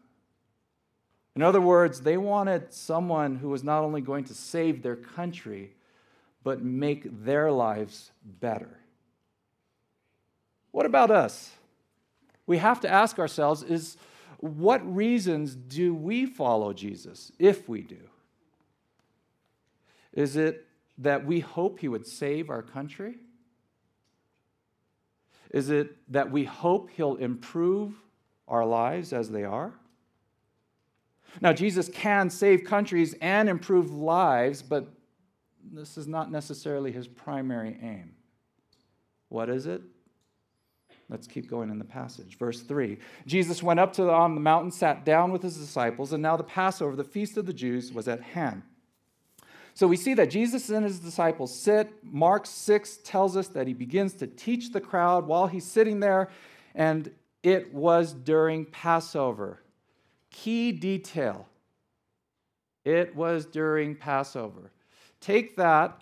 In 1.35 1.43
other 1.43 1.61
words, 1.61 2.01
they 2.01 2.17
wanted 2.17 2.73
someone 2.73 3.35
who 3.35 3.49
was 3.49 3.63
not 3.63 3.83
only 3.83 4.01
going 4.01 4.23
to 4.23 4.33
save 4.33 4.81
their 4.81 4.95
country, 4.95 5.75
but 6.47 6.63
make 6.63 7.25
their 7.25 7.51
lives 7.51 8.11
better. 8.23 8.79
What 10.71 10.85
about 10.85 11.11
us? 11.11 11.51
We 12.45 12.57
have 12.59 12.79
to 12.79 12.89
ask 12.89 13.19
ourselves 13.19 13.63
is 13.63 13.97
what 14.37 14.95
reasons 14.95 15.55
do 15.55 15.93
we 15.93 16.25
follow 16.25 16.71
Jesus 16.71 17.33
if 17.37 17.67
we 17.67 17.81
do? 17.81 17.99
Is 20.13 20.37
it 20.37 20.65
that 20.99 21.25
we 21.25 21.41
hope 21.41 21.79
he 21.79 21.89
would 21.89 22.07
save 22.07 22.49
our 22.49 22.61
country? 22.61 23.15
Is 25.51 25.69
it 25.69 25.97
that 26.13 26.31
we 26.31 26.45
hope 26.45 26.91
he'll 26.91 27.17
improve 27.17 27.93
our 28.47 28.65
lives 28.65 29.11
as 29.11 29.29
they 29.31 29.43
are? 29.43 29.73
Now, 31.41 31.51
Jesus 31.51 31.89
can 31.89 32.29
save 32.29 32.63
countries 32.63 33.15
and 33.19 33.49
improve 33.49 33.91
lives, 33.91 34.61
but 34.61 34.93
this 35.71 35.97
is 35.97 36.07
not 36.07 36.31
necessarily 36.31 36.91
his 36.91 37.07
primary 37.07 37.77
aim. 37.81 38.13
What 39.29 39.49
is 39.49 39.65
it? 39.65 39.81
Let's 41.09 41.27
keep 41.27 41.49
going 41.49 41.69
in 41.69 41.79
the 41.79 41.85
passage. 41.85 42.37
Verse 42.37 42.61
3 42.61 42.97
Jesus 43.25 43.63
went 43.63 43.79
up 43.79 43.93
to 43.93 44.03
the, 44.03 44.11
on 44.11 44.35
the 44.35 44.41
mountain, 44.41 44.71
sat 44.71 45.05
down 45.05 45.31
with 45.31 45.41
his 45.41 45.57
disciples, 45.57 46.13
and 46.13 46.21
now 46.21 46.35
the 46.35 46.43
Passover, 46.43 46.95
the 46.95 47.03
feast 47.03 47.37
of 47.37 47.45
the 47.45 47.53
Jews, 47.53 47.93
was 47.93 48.07
at 48.07 48.21
hand. 48.21 48.63
So 49.73 49.87
we 49.87 49.95
see 49.95 50.15
that 50.15 50.31
Jesus 50.31 50.69
and 50.69 50.83
his 50.83 50.99
disciples 50.99 51.57
sit. 51.57 52.03
Mark 52.03 52.47
6 52.47 52.99
tells 53.03 53.37
us 53.37 53.47
that 53.49 53.67
he 53.67 53.73
begins 53.73 54.13
to 54.15 54.27
teach 54.27 54.71
the 54.71 54.81
crowd 54.81 55.27
while 55.27 55.47
he's 55.47 55.65
sitting 55.65 55.99
there, 55.99 56.29
and 56.73 57.11
it 57.43 57.73
was 57.73 58.13
during 58.13 58.65
Passover. 58.65 59.61
Key 60.31 60.71
detail 60.71 61.47
it 62.87 63.13
was 63.17 63.45
during 63.45 63.95
Passover. 63.95 64.71
Take 65.19 65.55
that 65.57 66.01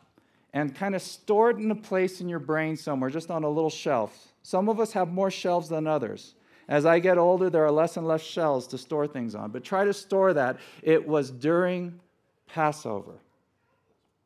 and 0.54 0.74
kind 0.74 0.96
of 0.96 1.02
store 1.02 1.50
it 1.50 1.58
in 1.58 1.70
a 1.72 1.76
place 1.76 2.22
in 2.22 2.30
your 2.30 2.40
brain 2.40 2.78
somewhere, 2.78 3.10
just 3.10 3.30
on 3.30 3.44
a 3.44 3.50
little 3.50 3.70
shelf. 3.70 4.34
Some 4.42 4.70
of 4.70 4.80
us 4.80 4.94
have 4.94 5.12
more 5.12 5.32
shelves 5.32 5.70
than 5.70 5.88
others. 5.88 6.36
As 6.68 6.86
I 6.86 7.00
get 7.00 7.18
older, 7.18 7.50
there 7.50 7.66
are 7.66 7.72
less 7.72 7.98
and 7.98 8.08
less 8.08 8.22
shelves 8.22 8.66
to 8.68 8.78
store 8.78 9.06
things 9.06 9.36
on, 9.36 9.52
but 9.52 9.64
try 9.64 9.86
to 9.86 9.94
store 9.94 10.34
that. 10.34 10.58
It 10.82 11.08
was 11.08 11.30
during 11.30 12.00
Passover. 12.48 13.20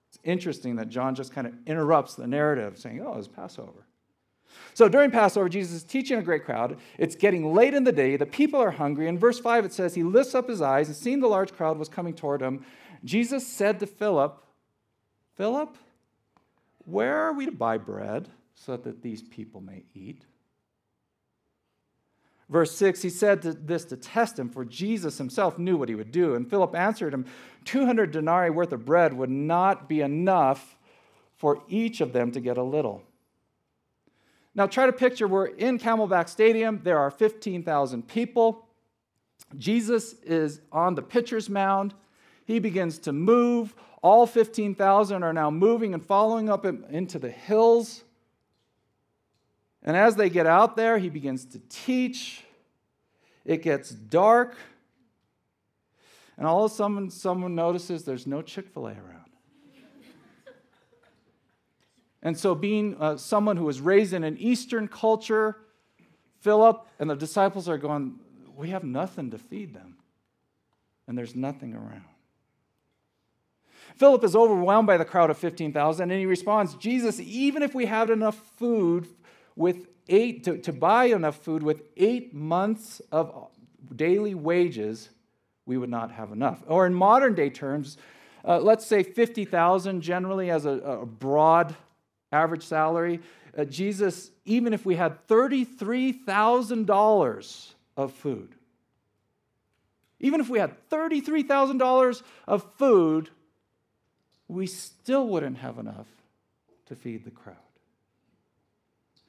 It's 0.10 0.19
interesting 0.24 0.75
that 0.77 0.89
John 0.89 1.15
just 1.15 1.34
kind 1.34 1.48
of 1.48 1.53
interrupts 1.65 2.15
the 2.15 2.27
narrative, 2.27 2.77
saying, 2.77 3.01
Oh, 3.01 3.13
it 3.13 3.17
was 3.17 3.27
Passover. 3.27 3.86
So 4.74 4.88
during 4.88 5.12
Passover, 5.12 5.50
Jesus 5.50 5.77
is 5.77 5.84
teaching 5.84 6.17
a 6.17 6.22
great 6.22 6.46
crowd. 6.46 6.77
It's 6.98 7.15
getting 7.15 7.53
late 7.53 7.74
in 7.74 7.84
the 7.84 7.91
day. 7.91 8.15
The 8.17 8.25
people 8.25 8.60
are 8.60 8.72
hungry. 8.72 9.08
In 9.08 9.17
verse 9.17 9.39
5, 9.39 9.65
it 9.65 9.74
says, 9.74 9.96
He 9.96 10.03
lifts 10.03 10.34
up 10.34 10.48
his 10.48 10.62
eyes 10.62 10.88
and 10.88 10.96
seeing 10.96 11.19
the 11.19 11.27
large 11.27 11.53
crowd 11.53 11.77
was 11.77 11.89
coming 11.89 12.13
toward 12.13 12.41
him, 12.41 12.65
Jesus 13.03 13.48
said 13.48 13.79
to 13.79 13.88
Philip, 13.88 14.43
Philip, 15.39 15.77
where 16.84 17.15
are 17.15 17.31
we 17.31 17.46
to 17.46 17.51
buy 17.53 17.77
bread 17.77 18.27
so 18.55 18.75
that 18.75 19.01
these 19.01 19.22
people 19.22 19.62
may 19.62 19.86
eat? 19.93 20.25
Verse 22.50 22.75
6, 22.75 23.01
he 23.01 23.10
said 23.10 23.41
this 23.41 23.86
to 23.86 23.96
test 23.96 24.38
him, 24.38 24.50
for 24.50 24.65
Jesus 24.65 25.17
himself 25.17 25.58
knew 25.58 25.77
what 25.77 25.88
he 25.88 25.96
would 25.96 26.12
do. 26.12 26.36
And 26.36 26.50
Philip 26.50 26.75
answered 26.75 27.13
him, 27.13 27.25
200 27.63 28.12
denarii 28.12 28.50
worth 28.50 28.74
of 28.74 28.84
bread 28.84 29.13
would 29.13 29.29
not 29.29 29.88
be 29.88 30.01
enough 30.01 30.77
for 31.38 31.63
each 31.69 32.01
of 32.01 32.12
them 32.12 32.34
to 32.34 32.41
get 32.41 32.58
a 32.58 32.63
little. 32.63 33.01
Now, 34.53 34.67
try 34.67 34.88
to 34.88 34.91
picture 34.91 35.25
we're 35.25 35.46
in 35.46 35.79
Camelback 35.79 36.27
Stadium. 36.27 36.81
There 36.84 37.00
are 37.00 37.12
15,000 37.12 38.05
people. 38.10 38.67
Jesus 39.58 40.15
is 40.22 40.60
on 40.74 40.96
the 40.96 41.01
pitcher's 41.01 41.50
mound. 41.50 41.93
He 42.50 42.58
begins 42.58 42.98
to 43.01 43.13
move. 43.13 43.75
All 44.01 44.25
15,000 44.25 45.22
are 45.22 45.34
now 45.34 45.51
moving 45.51 45.94
and 45.94 46.03
following 46.03 46.50
up 46.50 46.65
into 46.65 47.20
the 47.20 47.29
hills. 47.29 48.03
And 49.84 49.96
as 49.96 50.15
they 50.15 50.32
get 50.32 50.48
out 50.48 50.75
there, 50.75 50.98
he 50.98 51.10
begins 51.10 51.46
to 51.46 51.62
teach. 51.70 52.44
It 53.46 53.62
gets 53.62 53.91
dark. 53.91 54.58
And 56.38 56.48
all 56.48 56.65
of 56.65 56.72
a 56.72 56.74
sudden, 56.74 57.12
someone 57.12 57.53
notices 57.53 58.03
there's 58.03 58.25
no 58.25 58.41
Chick 58.41 58.68
fil 58.70 58.88
A 58.88 58.94
around. 58.94 59.29
and 62.24 62.36
so, 62.36 62.56
being 62.56 62.98
uh, 63.00 63.18
someone 63.18 63.58
who 63.58 63.65
was 63.65 63.79
raised 63.79 64.12
in 64.12 64.24
an 64.24 64.39
Eastern 64.39 64.88
culture, 64.88 65.56
Philip 66.39 66.84
and 66.98 67.12
the 67.12 67.15
disciples 67.15 67.70
are 67.70 67.77
going, 67.77 68.20
We 68.56 68.70
have 68.70 68.84
nothing 68.84 69.29
to 69.29 69.38
feed 69.38 69.75
them. 69.75 69.98
And 71.08 71.15
there's 71.15 71.36
nothing 71.36 71.75
around. 71.75 72.06
Philip 73.96 74.24
is 74.24 74.36
overwhelmed 74.36 74.88
by 74.88 74.98
the 74.98 75.05
crowd 75.05 75.29
of 75.29 75.38
15,000 75.38 76.10
and 76.10 76.19
he 76.19 76.25
responds, 76.25 76.75
Jesus, 76.75 77.19
even 77.19 77.63
if 77.63 77.75
we 77.75 77.86
had 77.86 78.10
enough 78.10 78.38
food 78.58 79.08
with 79.55 79.88
eight, 80.08 80.43
to, 80.46 80.58
to 80.58 80.74
buy 80.74 81.05
enough 81.05 81.38
food 81.38 81.63
with 81.63 81.84
eight 81.98 82.34
months 82.34 83.01
of 83.12 83.50
daily 83.96 84.36
wages, 84.36 85.10
we 85.65 85.77
would 85.77 85.89
not 85.89 86.12
have 86.12 86.31
enough. 86.31 86.63
Or 86.67 86.86
in 86.86 86.93
modern 86.93 87.34
day 87.36 87.50
terms, 87.50 87.98
uh, 88.46 88.60
let's 88.60 88.86
say 88.86 89.03
50,000 89.03 90.01
generally 90.01 90.50
as 90.50 90.63
a, 90.65 90.72
a, 90.72 91.05
broad 91.05 91.75
average 92.31 92.63
salary. 92.63 93.19
Uh, 93.58 93.65
Jesus, 93.65 94.31
even 94.46 94.74
if 94.74 94.86
we 94.86 94.96
had 94.96 95.27
$33,000 95.27 97.74
of 97.98 98.13
food, 98.13 98.55
even 100.19 100.39
if 100.41 100.50
we 100.50 100.60
had 100.60 100.75
$33,000 100.89 102.22
of 102.48 102.65
food, 102.77 103.29
we 104.50 104.65
still 104.65 105.27
wouldn't 105.27 105.60
have 105.60 105.77
enough 105.77 106.08
to 106.88 106.96
feed 106.96 107.24
the 107.24 107.32
crowd. 107.32 107.56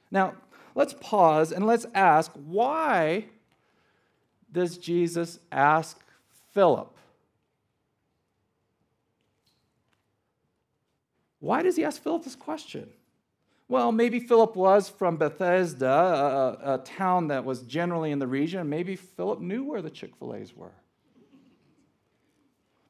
Now, 0.09 0.33
let's 0.75 0.95
pause 0.99 1.53
and 1.53 1.65
let's 1.65 1.85
ask 1.93 2.31
why 2.33 3.25
does 4.51 4.77
Jesus 4.77 5.39
ask 5.51 5.97
Philip? 6.53 6.93
Why 11.39 11.61
does 11.61 11.75
he 11.75 11.85
ask 11.85 12.01
Philip 12.01 12.23
this 12.23 12.35
question? 12.35 12.89
Well, 13.69 13.91
maybe 13.91 14.19
Philip 14.19 14.55
was 14.55 14.89
from 14.89 15.15
Bethsaida, 15.15 15.87
a, 15.87 16.73
a, 16.73 16.77
town 16.79 17.29
that 17.29 17.45
was 17.45 17.61
generally 17.61 18.11
in 18.11 18.19
the 18.19 18.27
region. 18.27 18.67
Maybe 18.67 18.97
Philip 18.97 19.39
knew 19.39 19.63
where 19.63 19.81
the 19.81 19.89
Chick 19.89 20.15
fil 20.17 20.35
A's 20.35 20.53
were. 20.53 20.73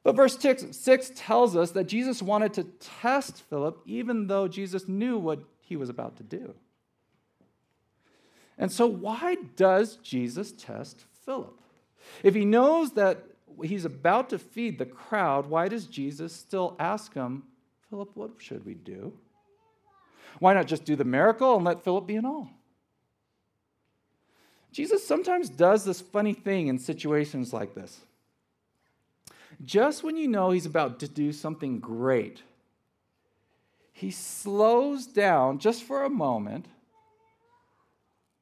But 0.04 0.16
verse 0.16 0.36
6 0.38 1.12
tells 1.14 1.56
us 1.56 1.70
that 1.72 1.84
Jesus 1.84 2.22
wanted 2.22 2.54
to 2.54 2.64
test 2.64 3.42
Philip 3.48 3.80
even 3.86 4.26
though 4.26 4.48
Jesus 4.48 4.88
knew 4.88 5.18
what 5.18 5.40
he 5.60 5.76
was 5.76 5.88
about 5.88 6.16
to 6.16 6.22
do. 6.22 6.54
And 8.58 8.70
so, 8.70 8.86
why 8.86 9.36
does 9.56 9.96
Jesus 9.96 10.52
test 10.52 11.04
Philip? 11.24 11.58
If 12.22 12.34
he 12.34 12.44
knows 12.44 12.92
that 12.92 13.24
he's 13.62 13.84
about 13.84 14.30
to 14.30 14.38
feed 14.38 14.78
the 14.78 14.86
crowd, 14.86 15.46
why 15.46 15.68
does 15.68 15.86
Jesus 15.86 16.32
still 16.32 16.76
ask 16.78 17.14
him, 17.14 17.44
Philip, 17.88 18.10
what 18.14 18.30
should 18.38 18.66
we 18.66 18.74
do? 18.74 19.12
Why 20.38 20.54
not 20.54 20.66
just 20.66 20.84
do 20.84 20.96
the 20.96 21.04
miracle 21.04 21.56
and 21.56 21.64
let 21.64 21.84
Philip 21.84 22.06
be 22.06 22.16
in 22.16 22.24
all? 22.24 22.48
Jesus 24.72 25.06
sometimes 25.06 25.50
does 25.50 25.84
this 25.84 26.00
funny 26.00 26.32
thing 26.32 26.68
in 26.68 26.78
situations 26.78 27.52
like 27.52 27.74
this. 27.74 28.00
Just 29.64 30.02
when 30.02 30.16
you 30.16 30.26
know 30.26 30.50
he's 30.50 30.66
about 30.66 30.98
to 31.00 31.08
do 31.08 31.32
something 31.32 31.78
great, 31.78 32.42
he 33.92 34.10
slows 34.10 35.06
down 35.06 35.58
just 35.58 35.84
for 35.84 36.02
a 36.02 36.10
moment 36.10 36.66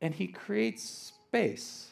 and 0.00 0.14
he 0.14 0.26
creates 0.26 1.12
space. 1.28 1.88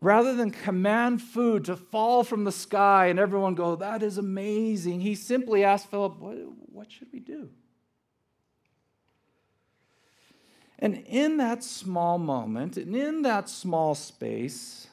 Rather 0.00 0.34
than 0.34 0.50
command 0.50 1.22
food 1.22 1.64
to 1.64 1.74
fall 1.74 2.22
from 2.22 2.44
the 2.44 2.52
sky 2.52 3.06
and 3.06 3.18
everyone 3.18 3.54
go, 3.54 3.74
that 3.74 4.02
is 4.02 4.18
amazing, 4.18 5.00
he 5.00 5.14
simply 5.14 5.64
asked 5.64 5.90
Philip, 5.90 6.18
what, 6.18 6.36
what 6.70 6.92
should 6.92 7.08
we 7.12 7.18
do? 7.18 7.48
And 10.78 11.02
in 11.06 11.38
that 11.38 11.64
small 11.64 12.18
moment, 12.18 12.76
and 12.76 12.94
in 12.94 13.22
that 13.22 13.48
small 13.48 13.96
space, 13.96 14.87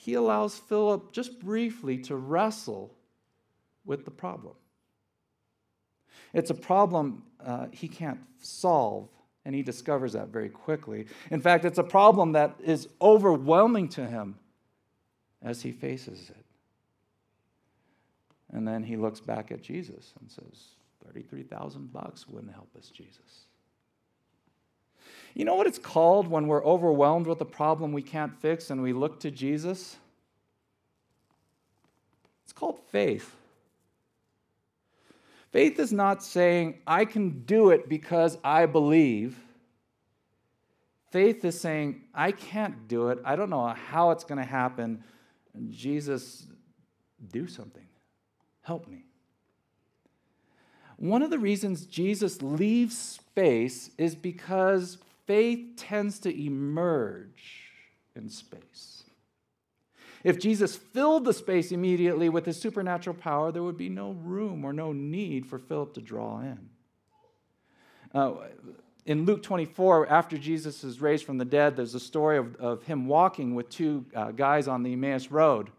he 0.00 0.14
allows 0.14 0.58
Philip 0.58 1.12
just 1.12 1.40
briefly 1.40 1.98
to 1.98 2.16
wrestle 2.16 2.94
with 3.84 4.06
the 4.06 4.10
problem. 4.10 4.54
It's 6.32 6.48
a 6.48 6.54
problem 6.54 7.24
uh, 7.44 7.66
he 7.70 7.86
can't 7.86 8.20
solve, 8.40 9.10
and 9.44 9.54
he 9.54 9.62
discovers 9.62 10.14
that 10.14 10.28
very 10.28 10.48
quickly. 10.48 11.04
In 11.30 11.42
fact, 11.42 11.66
it's 11.66 11.76
a 11.76 11.84
problem 11.84 12.32
that 12.32 12.54
is 12.64 12.88
overwhelming 13.02 13.90
to 13.90 14.06
him 14.06 14.38
as 15.42 15.60
he 15.60 15.70
faces 15.70 16.30
it. 16.30 16.46
And 18.52 18.66
then 18.66 18.82
he 18.82 18.96
looks 18.96 19.20
back 19.20 19.52
at 19.52 19.60
Jesus 19.60 20.14
and 20.18 20.30
says, 20.30 20.68
33,000 21.04 21.92
bucks 21.92 22.26
wouldn't 22.26 22.54
help 22.54 22.74
us, 22.74 22.88
Jesus. 22.88 23.49
You 25.34 25.44
know 25.44 25.54
what 25.54 25.66
it's 25.66 25.78
called 25.78 26.28
when 26.28 26.46
we're 26.46 26.64
overwhelmed 26.64 27.26
with 27.26 27.40
a 27.40 27.46
problem 27.46 27.92
we 27.92 28.02
can't 28.02 28.34
fix 28.40 28.70
and 28.70 28.82
we 28.82 28.92
look 28.92 29.20
to 29.20 29.30
Jesus? 29.30 29.96
It's 32.44 32.52
called 32.52 32.78
faith. 32.90 33.36
Faith 35.52 35.78
is 35.78 35.92
not 35.92 36.22
saying, 36.22 36.78
I 36.86 37.04
can 37.04 37.42
do 37.44 37.70
it 37.70 37.88
because 37.88 38.38
I 38.44 38.66
believe. 38.66 39.36
Faith 41.10 41.44
is 41.44 41.60
saying, 41.60 42.02
I 42.14 42.30
can't 42.30 42.86
do 42.86 43.08
it. 43.08 43.18
I 43.24 43.34
don't 43.34 43.50
know 43.50 43.66
how 43.66 44.12
it's 44.12 44.22
going 44.22 44.38
to 44.38 44.44
happen. 44.44 45.02
Jesus, 45.70 46.46
do 47.32 47.48
something. 47.48 47.86
Help 48.62 48.86
me. 48.86 49.04
One 50.96 51.22
of 51.22 51.30
the 51.30 51.38
reasons 51.38 51.86
Jesus 51.86 52.42
leaves 52.42 52.96
space 52.96 53.90
is 53.96 54.14
because 54.14 54.98
faith 55.30 55.76
tends 55.76 56.18
to 56.18 56.44
emerge 56.44 57.70
in 58.16 58.28
space. 58.28 59.04
If 60.24 60.40
Jesus 60.40 60.74
filled 60.74 61.24
the 61.24 61.32
space 61.32 61.70
immediately 61.70 62.28
with 62.28 62.46
his 62.46 62.60
supernatural 62.60 63.14
power, 63.14 63.52
there 63.52 63.62
would 63.62 63.76
be 63.76 63.88
no 63.88 64.10
room 64.10 64.64
or 64.64 64.72
no 64.72 64.92
need 64.92 65.46
for 65.46 65.60
Philip 65.60 65.94
to 65.94 66.00
draw 66.00 66.40
in. 66.40 66.68
Uh, 68.12 68.32
in 69.06 69.24
Luke 69.24 69.44
24, 69.44 70.08
after 70.08 70.36
Jesus 70.36 70.82
is 70.82 71.00
raised 71.00 71.24
from 71.24 71.38
the 71.38 71.44
dead, 71.44 71.76
there's 71.76 71.94
a 71.94 72.00
story 72.00 72.36
of, 72.36 72.56
of 72.56 72.82
him 72.82 73.06
walking 73.06 73.54
with 73.54 73.68
two 73.70 74.06
uh, 74.16 74.32
guys 74.32 74.66
on 74.66 74.82
the 74.82 74.94
Emmaus 74.94 75.30
Road. 75.30 75.70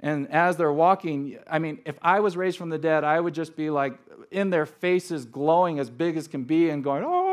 And 0.00 0.28
as 0.32 0.56
they're 0.56 0.72
walking, 0.72 1.38
I 1.48 1.60
mean, 1.60 1.78
if 1.86 1.96
I 2.02 2.18
was 2.18 2.36
raised 2.36 2.58
from 2.58 2.70
the 2.70 2.78
dead, 2.78 3.04
I 3.04 3.20
would 3.20 3.34
just 3.34 3.54
be 3.54 3.70
like 3.70 3.96
in 4.32 4.50
their 4.50 4.66
faces, 4.66 5.26
glowing 5.26 5.78
as 5.78 5.90
big 5.90 6.16
as 6.16 6.26
can 6.26 6.42
be, 6.42 6.70
and 6.70 6.82
going, 6.82 7.04
oh, 7.06 7.25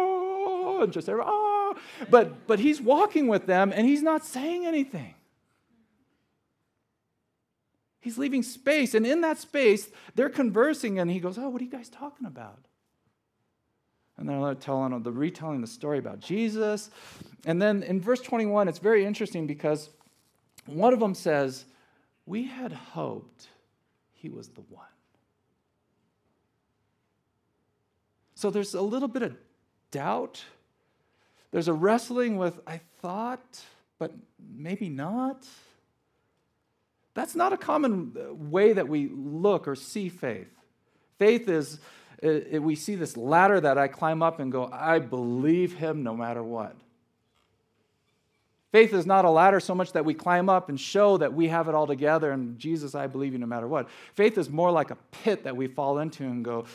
and 0.82 0.92
just, 0.92 1.06
say, 1.06 1.14
oh. 1.14 1.76
But, 2.10 2.48
but 2.48 2.60
he's 2.60 2.82
walking 2.82 3.28
with 3.28 3.46
them 3.46 3.72
and 3.74 3.88
he's 3.88 4.02
not 4.02 4.26
saying 4.26 4.66
anything. 4.66 5.16
He's 8.04 8.18
leaving 8.18 8.44
space. 8.44 8.94
And 8.94 9.08
in 9.08 9.22
that 9.22 9.40
space, 9.40 9.90
they're 10.14 10.30
conversing, 10.30 11.00
and 11.00 11.10
he 11.10 11.22
goes, 11.22 11.38
Oh, 11.38 11.48
what 11.48 11.62
are 11.62 11.64
you 11.64 11.72
guys 11.72 11.88
talking 11.88 12.28
about? 12.28 12.60
And 14.18 14.28
they're 14.28 14.56
telling 14.56 15.02
the 15.02 15.12
retelling 15.12 15.62
the 15.62 15.68
story 15.68 16.00
about 16.00 16.20
Jesus. 16.20 16.90
And 17.46 17.62
then 17.62 17.82
in 17.82 18.02
verse 18.02 18.20
21, 18.20 18.68
it's 18.68 18.80
very 18.80 19.06
interesting 19.06 19.48
because 19.48 19.90
one 20.66 20.94
of 20.94 21.00
them 21.00 21.16
says, 21.16 21.64
We 22.26 22.44
had 22.44 22.74
hoped 22.74 23.48
he 24.12 24.28
was 24.28 24.50
the 24.50 24.62
one. 24.70 24.86
So 28.36 28.50
there's 28.50 28.74
a 28.74 28.82
little 28.82 29.08
bit 29.08 29.24
of 29.24 29.36
doubt. 29.92 30.44
There's 31.54 31.68
a 31.68 31.74
wrestling 31.74 32.38
with, 32.38 32.60
I 32.66 32.82
thought, 33.00 33.62
but 34.00 34.12
maybe 34.56 34.90
not. 34.90 35.46
That's 37.14 37.36
not 37.36 37.54
a 37.54 37.58
common 37.58 38.18
uh, 38.18 38.34
way 38.34 38.74
that 38.74 38.90
we 38.90 39.08
look 39.08 39.68
or 39.68 39.76
see 39.76 40.10
faith. 40.10 40.50
Faith 41.20 41.48
is, 41.48 41.80
uh, 42.24 42.28
it, 42.28 42.64
we 42.64 42.74
see 42.74 42.96
this 42.96 43.16
ladder 43.16 43.62
that 43.62 43.78
I 43.78 43.88
climb 43.88 44.24
up 44.24 44.40
and 44.40 44.52
go, 44.52 44.68
I 44.74 44.98
believe 44.98 45.76
him 45.76 46.02
no 46.02 46.16
matter 46.16 46.42
what. 46.42 46.76
Faith 48.72 48.92
is 48.92 49.06
not 49.06 49.24
a 49.24 49.30
ladder 49.30 49.60
so 49.60 49.76
much 49.76 49.92
that 49.92 50.04
we 50.04 50.16
climb 50.16 50.50
up 50.50 50.70
and 50.70 50.80
show 50.80 51.18
that 51.18 51.36
we 51.36 51.50
have 51.50 51.68
it 51.68 51.76
all 51.76 51.86
together 51.86 52.32
and 52.32 52.58
Jesus, 52.58 52.96
I 52.96 53.06
believe 53.06 53.32
you 53.32 53.38
no 53.38 53.46
matter 53.46 53.68
what. 53.68 53.92
Faith 54.16 54.40
is 54.40 54.50
more 54.50 54.72
like 54.72 54.90
a 54.90 54.98
pit 55.12 55.44
that 55.44 55.56
we 55.56 55.68
fall 55.68 56.00
into 56.00 56.24
and 56.24 56.44
go, 56.44 56.66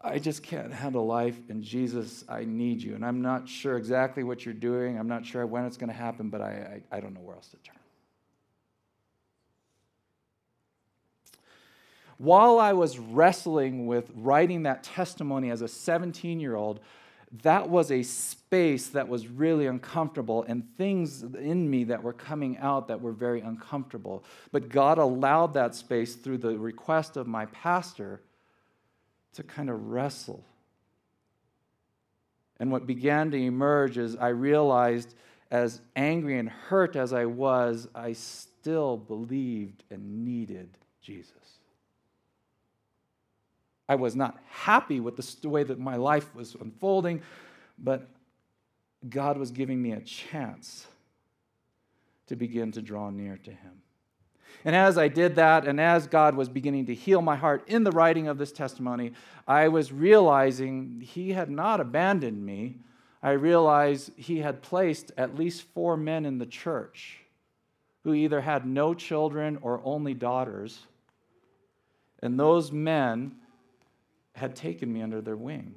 I 0.00 0.18
just 0.18 0.42
can't 0.42 0.72
handle 0.72 1.06
life, 1.06 1.38
and 1.48 1.62
Jesus, 1.62 2.24
I 2.28 2.44
need 2.44 2.82
you. 2.82 2.94
And 2.94 3.04
I'm 3.04 3.22
not 3.22 3.48
sure 3.48 3.76
exactly 3.76 4.22
what 4.22 4.44
you're 4.44 4.54
doing. 4.54 4.98
I'm 4.98 5.08
not 5.08 5.24
sure 5.24 5.46
when 5.46 5.64
it's 5.64 5.76
going 5.76 5.88
to 5.88 5.96
happen, 5.96 6.28
but 6.28 6.42
I, 6.42 6.82
I, 6.90 6.96
I 6.98 7.00
don't 7.00 7.14
know 7.14 7.20
where 7.20 7.34
else 7.34 7.48
to 7.48 7.56
turn. 7.58 7.76
While 12.18 12.58
I 12.58 12.72
was 12.72 12.98
wrestling 12.98 13.86
with 13.86 14.10
writing 14.14 14.62
that 14.62 14.82
testimony 14.82 15.50
as 15.50 15.60
a 15.60 15.68
17 15.68 16.40
year 16.40 16.54
old, 16.54 16.80
that 17.42 17.68
was 17.68 17.90
a 17.90 18.02
space 18.02 18.88
that 18.88 19.08
was 19.08 19.26
really 19.26 19.66
uncomfortable 19.66 20.44
and 20.48 20.64
things 20.76 21.22
in 21.22 21.68
me 21.68 21.84
that 21.84 22.02
were 22.02 22.12
coming 22.12 22.56
out 22.58 22.88
that 22.88 23.00
were 23.00 23.12
very 23.12 23.40
uncomfortable. 23.40 24.24
But 24.52 24.68
God 24.68 24.98
allowed 24.98 25.52
that 25.54 25.74
space 25.74 26.14
through 26.14 26.38
the 26.38 26.56
request 26.56 27.16
of 27.16 27.26
my 27.26 27.46
pastor 27.46 28.20
to 29.36 29.42
kind 29.42 29.70
of 29.70 29.88
wrestle. 29.88 30.44
And 32.58 32.72
what 32.72 32.86
began 32.86 33.30
to 33.30 33.36
emerge 33.36 33.98
is 33.98 34.16
I 34.16 34.28
realized, 34.28 35.14
as 35.50 35.80
angry 35.94 36.38
and 36.38 36.48
hurt 36.48 36.96
as 36.96 37.12
I 37.12 37.26
was, 37.26 37.86
I 37.94 38.14
still 38.14 38.96
believed 38.96 39.84
and 39.90 40.24
needed 40.24 40.70
Jesus. 41.00 41.32
I 43.88 43.94
was 43.94 44.16
not 44.16 44.38
happy 44.48 45.00
with 45.00 45.16
the 45.16 45.48
way 45.48 45.62
that 45.62 45.78
my 45.78 45.96
life 45.96 46.34
was 46.34 46.56
unfolding, 46.60 47.22
but 47.78 48.08
God 49.08 49.38
was 49.38 49.50
giving 49.50 49.80
me 49.80 49.92
a 49.92 50.00
chance 50.00 50.86
to 52.26 52.34
begin 52.34 52.72
to 52.72 52.82
draw 52.82 53.10
near 53.10 53.36
to 53.36 53.50
Him. 53.50 53.82
And 54.64 54.74
as 54.74 54.98
I 54.98 55.08
did 55.08 55.36
that, 55.36 55.66
and 55.66 55.80
as 55.80 56.06
God 56.06 56.34
was 56.34 56.48
beginning 56.48 56.86
to 56.86 56.94
heal 56.94 57.22
my 57.22 57.36
heart 57.36 57.64
in 57.68 57.84
the 57.84 57.90
writing 57.90 58.28
of 58.28 58.38
this 58.38 58.52
testimony, 58.52 59.12
I 59.46 59.68
was 59.68 59.92
realizing 59.92 61.00
He 61.00 61.32
had 61.32 61.50
not 61.50 61.80
abandoned 61.80 62.44
me. 62.44 62.78
I 63.22 63.32
realized 63.32 64.12
He 64.16 64.38
had 64.38 64.62
placed 64.62 65.12
at 65.16 65.36
least 65.36 65.62
four 65.74 65.96
men 65.96 66.26
in 66.26 66.38
the 66.38 66.46
church 66.46 67.18
who 68.04 68.14
either 68.14 68.40
had 68.40 68.66
no 68.66 68.94
children 68.94 69.58
or 69.62 69.80
only 69.84 70.14
daughters. 70.14 70.86
And 72.20 72.38
those 72.38 72.70
men 72.72 73.36
had 74.34 74.54
taken 74.54 74.92
me 74.92 75.02
under 75.02 75.20
their 75.20 75.36
wing 75.36 75.74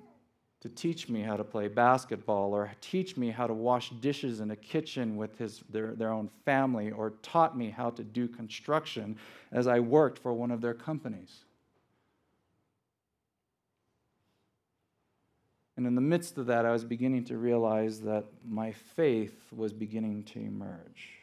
to 0.61 0.69
teach 0.69 1.07
me 1.07 1.21
how 1.21 1.37
to 1.37 1.43
play 1.43 1.69
basketball 1.69 2.53
or 2.53 2.71
teach 2.81 3.15
me 3.15 3.29
how 3.29 3.47
to 3.47 3.53
wash 3.53 3.91
dishes 4.01 4.41
in 4.41 4.51
a 4.51 4.55
kitchen 4.55 5.15
with 5.15 5.37
his, 5.37 5.63
their, 5.69 5.95
their 5.95 6.11
own 6.11 6.29
family 6.43 6.91
or 6.91 7.11
taught 7.21 7.57
me 7.57 7.69
how 7.69 7.89
to 7.91 8.03
do 8.03 8.27
construction 8.27 9.17
as 9.51 9.67
I 9.67 9.79
worked 9.79 10.19
for 10.19 10.33
one 10.33 10.51
of 10.51 10.59
their 10.59 10.73
companies. 10.73 11.45
And 15.77 15.87
in 15.87 15.95
the 15.95 16.01
midst 16.01 16.37
of 16.37 16.47
that, 16.47 16.65
I 16.65 16.71
was 16.71 16.83
beginning 16.83 17.23
to 17.25 17.37
realize 17.37 18.01
that 18.01 18.25
my 18.45 18.73
faith 18.73 19.39
was 19.55 19.71
beginning 19.71 20.23
to 20.23 20.39
emerge. 20.39 21.13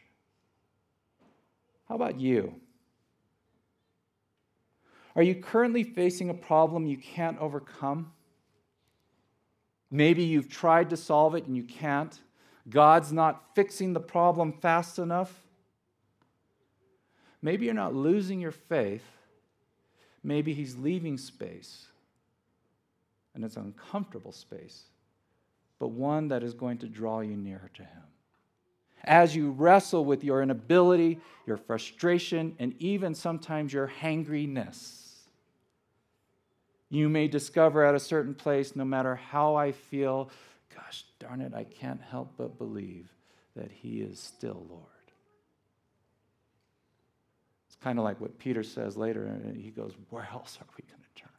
How 1.91 1.95
about 1.95 2.19
you? 2.19 2.55
Are 5.15 5.23
you 5.23 5.35
currently 5.35 5.83
facing 5.83 6.31
a 6.31 6.35
problem 6.35 6.87
you 6.87 6.97
can't 6.97 7.39
overcome? 7.39 8.13
Maybe 9.91 10.25
you've 10.25 10.49
tried 10.49 10.91
to 10.91 10.97
solve 10.97 11.35
it 11.35 11.47
and 11.47 11.57
you 11.57 11.63
can't. 11.63 12.19
God's 12.69 13.13
not 13.13 13.55
fixing 13.55 13.93
the 13.93 14.01
problem 14.01 14.53
fast 14.53 14.99
enough. 14.99 15.33
Maybe 17.41 17.67
you're 17.67 17.75
not 17.75 17.95
losing 17.95 18.41
your 18.41 18.51
faith. 18.51 19.05
Maybe 20.25 20.53
He's 20.53 20.77
leaving 20.77 21.19
space, 21.19 21.87
and 23.33 23.45
it's 23.45 23.57
an 23.57 23.63
uncomfortable 23.63 24.33
space, 24.33 24.83
but 25.79 25.89
one 25.89 26.27
that 26.29 26.43
is 26.43 26.53
going 26.53 26.79
to 26.79 26.89
draw 26.89 27.21
you 27.21 27.37
nearer 27.37 27.71
to 27.75 27.83
Him 27.83 28.03
as 29.07 29.37
you 29.37 29.51
wrestle 29.53 30.05
with 30.05 30.25
your 30.25 30.43
inability, 30.43 31.21
your 31.47 31.57
frustration, 31.57 32.57
and 32.59 32.75
even 32.81 33.15
sometimes 33.15 33.73
your 33.73 33.87
hangriness. 33.87 35.06
You 36.89 37.09
may 37.09 37.29
discover 37.29 37.85
at 37.85 37.95
a 37.95 38.01
certain 38.01 38.35
place, 38.35 38.77
no 38.77 38.85
matter 38.85 39.17
how 39.17 39.57
I 39.57 39.73
feel, 39.73 40.31
gosh 40.75 41.05
darn 41.19 41.41
it, 41.41 41.53
I 41.55 41.65
can't 41.65 42.01
help 42.01 42.35
but 42.37 42.59
believe 42.59 43.09
that 43.57 43.71
He 43.71 44.01
is 44.01 44.21
still 44.21 44.67
Lord. 44.69 44.83
It's 47.67 47.77
kind 47.85 47.99
of 47.99 48.05
like 48.05 48.21
what 48.21 48.39
Peter 48.39 48.63
says 48.63 48.97
later. 48.97 49.27
And 49.27 49.57
he 49.57 49.71
goes, 49.71 49.93
Where 50.11 50.27
else 50.33 50.59
are 50.61 50.67
we 50.79 50.85
going 50.89 51.03
to 51.03 51.23
turn? 51.23 51.31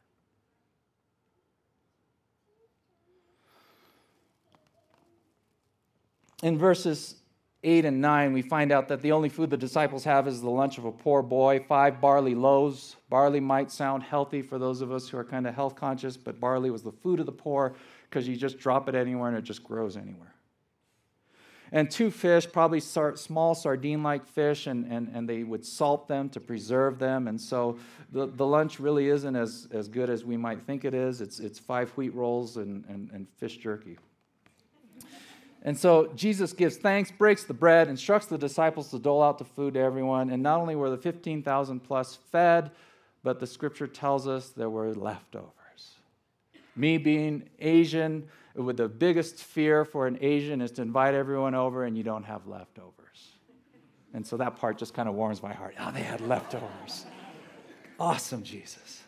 In 6.42 6.58
verses 6.58 7.16
8 7.64 7.84
and 7.84 8.00
9, 8.00 8.32
we 8.32 8.42
find 8.42 8.70
out 8.70 8.86
that 8.88 9.02
the 9.02 9.10
only 9.10 9.28
food 9.28 9.50
the 9.50 9.56
disciples 9.56 10.04
have 10.04 10.28
is 10.28 10.40
the 10.40 10.50
lunch 10.50 10.78
of 10.78 10.84
a 10.84 10.92
poor 10.92 11.22
boy, 11.22 11.64
five 11.68 12.00
barley 12.00 12.34
loaves. 12.34 12.94
Barley 13.08 13.40
might 13.40 13.72
sound 13.72 14.04
healthy 14.04 14.42
for 14.42 14.58
those 14.58 14.80
of 14.80 14.92
us 14.92 15.08
who 15.08 15.18
are 15.18 15.24
kind 15.24 15.46
of 15.46 15.54
health 15.54 15.74
conscious, 15.74 16.16
but 16.16 16.38
barley 16.38 16.70
was 16.70 16.82
the 16.82 16.92
food 16.92 17.18
of 17.18 17.26
the 17.26 17.32
poor 17.32 17.74
because 18.08 18.28
you 18.28 18.36
just 18.36 18.58
drop 18.58 18.88
it 18.88 18.94
anywhere 18.94 19.28
and 19.28 19.36
it 19.36 19.42
just 19.42 19.64
grows 19.64 19.96
anywhere. 19.96 20.34
And 21.72 21.90
two 21.90 22.10
fish, 22.10 22.46
probably 22.50 22.80
small 22.80 23.54
sardine 23.54 24.02
like 24.02 24.26
fish, 24.26 24.66
and, 24.66 24.90
and, 24.90 25.10
and 25.12 25.28
they 25.28 25.42
would 25.42 25.66
salt 25.66 26.08
them 26.08 26.30
to 26.30 26.40
preserve 26.40 26.98
them. 26.98 27.28
And 27.28 27.38
so 27.38 27.78
the, 28.10 28.26
the 28.26 28.46
lunch 28.46 28.80
really 28.80 29.08
isn't 29.08 29.36
as, 29.36 29.68
as 29.72 29.88
good 29.88 30.08
as 30.08 30.24
we 30.24 30.36
might 30.36 30.62
think 30.62 30.84
it 30.84 30.94
is. 30.94 31.20
It's, 31.20 31.40
it's 31.40 31.58
five 31.58 31.90
wheat 31.90 32.14
rolls 32.14 32.56
and, 32.56 32.84
and, 32.88 33.10
and 33.12 33.28
fish 33.36 33.58
jerky. 33.58 33.98
And 35.62 35.76
so 35.76 36.12
Jesus 36.14 36.52
gives 36.52 36.76
thanks, 36.76 37.10
breaks 37.10 37.44
the 37.44 37.54
bread, 37.54 37.88
instructs 37.88 38.26
the 38.26 38.38
disciples 38.38 38.90
to 38.90 38.98
dole 38.98 39.22
out 39.22 39.38
the 39.38 39.44
food 39.44 39.74
to 39.74 39.80
everyone. 39.80 40.30
And 40.30 40.42
not 40.42 40.60
only 40.60 40.76
were 40.76 40.90
the 40.90 40.96
15,000 40.96 41.80
plus 41.80 42.16
fed, 42.30 42.70
but 43.22 43.40
the 43.40 43.46
scripture 43.46 43.88
tells 43.88 44.28
us 44.28 44.50
there 44.50 44.70
were 44.70 44.94
leftovers. 44.94 45.50
Me 46.76 46.96
being 46.96 47.48
Asian, 47.58 48.28
with 48.54 48.76
the 48.76 48.88
biggest 48.88 49.36
fear 49.36 49.84
for 49.84 50.06
an 50.06 50.18
Asian 50.20 50.60
is 50.60 50.70
to 50.72 50.82
invite 50.82 51.14
everyone 51.14 51.54
over 51.54 51.84
and 51.84 51.96
you 51.96 52.02
don't 52.02 52.24
have 52.24 52.46
leftovers. 52.46 52.94
And 54.14 54.26
so 54.26 54.36
that 54.38 54.56
part 54.56 54.78
just 54.78 54.94
kind 54.94 55.08
of 55.08 55.14
warms 55.14 55.42
my 55.42 55.52
heart. 55.52 55.74
Oh, 55.78 55.90
they 55.90 56.02
had 56.02 56.20
leftovers. 56.20 57.06
Awesome, 58.00 58.42
Jesus. 58.42 59.02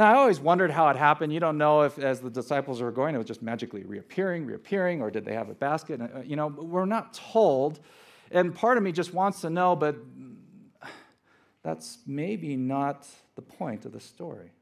Now, 0.00 0.14
I 0.14 0.16
always 0.16 0.40
wondered 0.40 0.70
how 0.70 0.88
it 0.88 0.96
happened. 0.96 1.30
You 1.30 1.40
don't 1.40 1.58
know 1.58 1.82
if, 1.82 1.98
as 1.98 2.20
the 2.20 2.30
disciples 2.30 2.80
were 2.80 2.90
going, 2.90 3.14
it 3.14 3.18
was 3.18 3.26
just 3.26 3.42
magically 3.42 3.82
reappearing, 3.82 4.46
reappearing, 4.46 5.02
or 5.02 5.10
did 5.10 5.26
they 5.26 5.34
have 5.34 5.50
a 5.50 5.54
basket? 5.54 6.00
Uh, 6.00 6.20
you 6.24 6.36
know, 6.36 6.46
we're 6.46 6.86
not 6.86 7.12
told. 7.12 7.80
And 8.30 8.54
part 8.54 8.78
of 8.78 8.82
me 8.82 8.92
just 8.92 9.12
wants 9.12 9.42
to 9.42 9.50
know, 9.50 9.76
but 9.76 9.96
that's 11.62 11.98
maybe 12.06 12.56
not 12.56 13.06
the 13.34 13.42
point 13.42 13.84
of 13.84 13.92
the 13.92 14.00
story. 14.00 14.52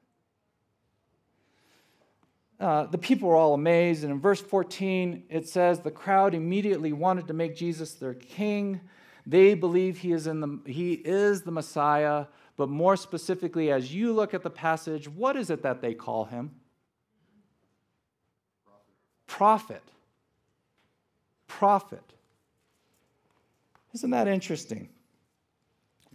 Uh, 2.58 2.86
the 2.86 2.98
people 2.98 3.28
were 3.28 3.36
all 3.36 3.54
amazed, 3.54 4.02
and 4.02 4.12
in 4.12 4.18
verse 4.18 4.40
14, 4.40 5.22
it 5.30 5.48
says 5.48 5.78
the 5.78 5.92
crowd 5.92 6.34
immediately 6.34 6.92
wanted 6.92 7.28
to 7.28 7.32
make 7.32 7.54
Jesus 7.54 7.94
their 7.94 8.14
king. 8.14 8.80
They 9.24 9.54
believe 9.54 9.98
he 9.98 10.10
is, 10.10 10.26
in 10.26 10.40
the, 10.40 10.58
he 10.66 10.94
is 10.94 11.42
the 11.42 11.52
Messiah. 11.52 12.26
But 12.58 12.68
more 12.68 12.96
specifically, 12.96 13.70
as 13.70 13.94
you 13.94 14.12
look 14.12 14.34
at 14.34 14.42
the 14.42 14.50
passage, 14.50 15.08
what 15.08 15.36
is 15.36 15.48
it 15.48 15.62
that 15.62 15.80
they 15.80 15.94
call 15.94 16.24
him? 16.24 16.50
Prophet. 19.28 19.82
Prophet. 21.46 22.02
Isn't 23.94 24.10
that 24.10 24.26
interesting? 24.26 24.88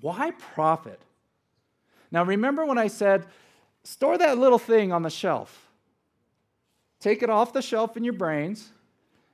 Why 0.02 0.32
prophet? 0.32 1.02
Now, 2.12 2.24
remember 2.26 2.66
when 2.66 2.78
I 2.78 2.88
said, 2.88 3.26
store 3.86 4.18
that 4.18 4.38
little 4.38 4.60
thing 4.60 4.92
on 4.92 5.02
the 5.02 5.10
shelf? 5.10 5.70
Take 7.00 7.24
it 7.24 7.30
off 7.30 7.54
the 7.54 7.62
shelf 7.62 7.96
in 7.96 8.04
your 8.04 8.14
brains. 8.14 8.70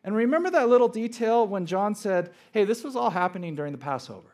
And 0.03 0.15
remember 0.15 0.51
that 0.51 0.69
little 0.69 0.87
detail 0.87 1.47
when 1.47 1.65
John 1.65 1.95
said, 1.95 2.31
hey, 2.51 2.65
this 2.65 2.83
was 2.83 2.95
all 2.95 3.09
happening 3.09 3.55
during 3.55 3.71
the 3.71 3.79
Passover. 3.79 4.29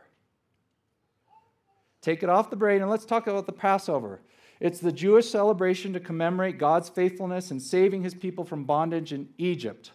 Take 2.06 2.22
it 2.22 2.30
off 2.30 2.52
the 2.52 2.56
brain 2.56 2.84
and 2.84 2.92
let's 2.92 3.04
talk 3.04 3.26
about 3.26 3.48
the 3.48 3.52
Passover. 3.52 4.22
It's 4.60 4.80
the 4.80 4.92
Jewish 4.92 5.28
celebration 5.28 5.92
to 5.94 6.00
commemorate 6.00 6.60
God's 6.60 6.88
faithfulness 6.88 7.50
in 7.50 7.60
saving 7.60 8.04
his 8.04 8.14
people 8.14 8.46
from 8.46 8.64
bondage 8.64 9.12
in 9.12 9.30
Egypt. 9.40 9.90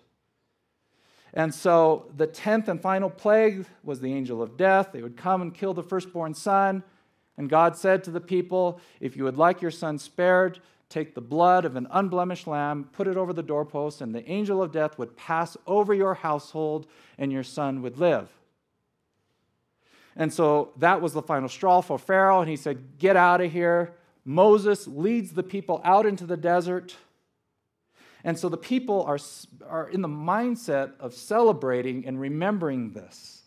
And 1.33 1.55
so 1.55 2.11
the 2.17 2.27
10th 2.27 2.67
and 2.67 2.83
final 2.83 3.11
plague 3.11 3.65
was 3.85 4.01
the 4.01 4.13
angel 4.13 4.43
of 4.43 4.57
death. 4.57 4.89
They 4.93 5.03
would 5.03 5.17
come 5.17 5.41
and 5.41 5.55
kill 5.55 5.73
the 5.73 5.85
firstborn 5.85 6.35
son. 6.35 6.83
And 7.39 7.49
God 7.49 7.77
said 7.77 8.03
to 8.03 8.11
the 8.11 8.21
people, 8.21 8.81
If 8.99 9.17
you 9.17 9.23
would 9.23 9.39
like 9.39 9.63
your 9.63 9.71
son 9.71 9.97
spared, 9.97 10.59
take 10.89 11.15
the 11.15 11.21
blood 11.21 11.65
of 11.65 11.77
an 11.77 11.87
unblemished 11.93 12.49
lamb, 12.49 12.89
put 12.93 13.07
it 13.07 13.17
over 13.17 13.33
the 13.33 13.41
doorpost, 13.41 14.01
and 14.01 14.13
the 14.13 14.29
angel 14.29 14.61
of 14.61 14.73
death 14.73 14.99
would 14.99 15.17
pass 15.17 15.57
over 15.65 15.95
your 15.95 16.15
household, 16.15 16.89
and 17.19 17.31
your 17.31 17.45
son 17.45 17.83
would 17.83 17.99
live. 17.99 18.40
And 20.21 20.31
so 20.31 20.73
that 20.77 21.01
was 21.01 21.15
the 21.15 21.23
final 21.23 21.49
straw 21.49 21.81
for 21.81 21.99
Pharaoh, 21.99 22.43
and 22.43 22.51
he 22.51 22.57
said, 22.57 22.99
Get 22.99 23.17
out 23.17 23.41
of 23.41 23.51
here. 23.51 23.95
Moses 24.23 24.87
leads 24.87 25.33
the 25.33 25.43
people 25.43 25.81
out 25.83 26.05
into 26.05 26.27
the 26.27 26.37
desert. 26.37 26.95
And 28.23 28.39
so 28.39 28.51
the 28.51 28.59
people 28.59 29.03
are, 29.05 29.19
are 29.67 29.89
in 29.89 30.03
the 30.03 30.09
mindset 30.09 30.93
of 31.01 31.15
celebrating 31.15 32.07
and 32.07 32.21
remembering 32.21 32.93
this. 32.93 33.45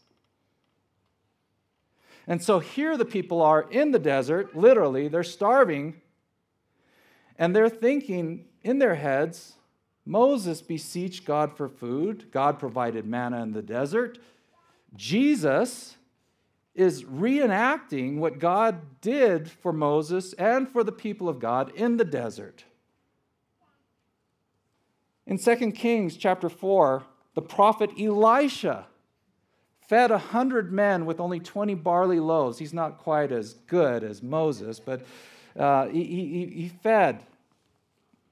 And 2.25 2.41
so 2.41 2.57
here 2.57 2.97
the 2.97 3.05
people 3.05 3.39
are 3.43 3.69
in 3.69 3.91
the 3.91 3.99
desert, 3.99 4.57
literally, 4.57 5.07
they're 5.07 5.23
starving, 5.23 6.01
and 7.37 7.55
they're 7.55 7.69
thinking 7.69 8.45
in 8.63 8.79
their 8.79 8.95
heads 8.95 9.53
Moses 10.07 10.63
beseeched 10.63 11.23
God 11.23 11.55
for 11.55 11.69
food, 11.69 12.31
God 12.31 12.57
provided 12.57 13.05
manna 13.05 13.43
in 13.43 13.53
the 13.53 13.61
desert. 13.61 14.17
Jesus 14.95 15.97
is 16.75 17.03
reenacting 17.03 18.17
what 18.17 18.39
God 18.39 19.01
did 19.01 19.49
for 19.49 19.71
Moses 19.71 20.33
and 20.33 20.67
for 20.67 20.83
the 20.83 20.91
people 20.91 21.29
of 21.29 21.39
God 21.39 21.71
in 21.75 21.97
the 21.97 22.05
desert. 22.05 22.63
In 25.25 25.37
2 25.37 25.71
Kings 25.71 26.17
chapter 26.17 26.49
4, 26.49 27.03
the 27.35 27.41
prophet 27.41 27.91
Elisha 27.99 28.87
fed 29.87 30.11
a 30.11 30.17
hundred 30.17 30.71
men 30.71 31.05
with 31.05 31.19
only 31.19 31.39
20 31.39 31.75
barley 31.75 32.19
loaves. 32.19 32.57
He's 32.57 32.73
not 32.73 32.97
quite 32.97 33.31
as 33.31 33.53
good 33.67 34.03
as 34.03 34.23
Moses, 34.23 34.79
but 34.79 35.05
uh, 35.57 35.87
he, 35.87 36.03
he, 36.03 36.45
he 36.45 36.69
fed 36.81 37.23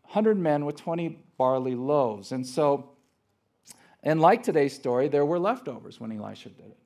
100 0.04 0.38
men 0.38 0.66
with 0.66 0.76
20 0.76 1.20
barley 1.38 1.76
loaves. 1.76 2.32
And 2.32 2.46
so, 2.46 2.90
and 4.04 4.20
like 4.20 4.44
today's 4.44 4.74
story, 4.74 5.08
there 5.08 5.26
were 5.26 5.40
leftovers 5.40 6.00
when 6.00 6.12
Elisha 6.12 6.50
did 6.50 6.66
it. 6.66 6.78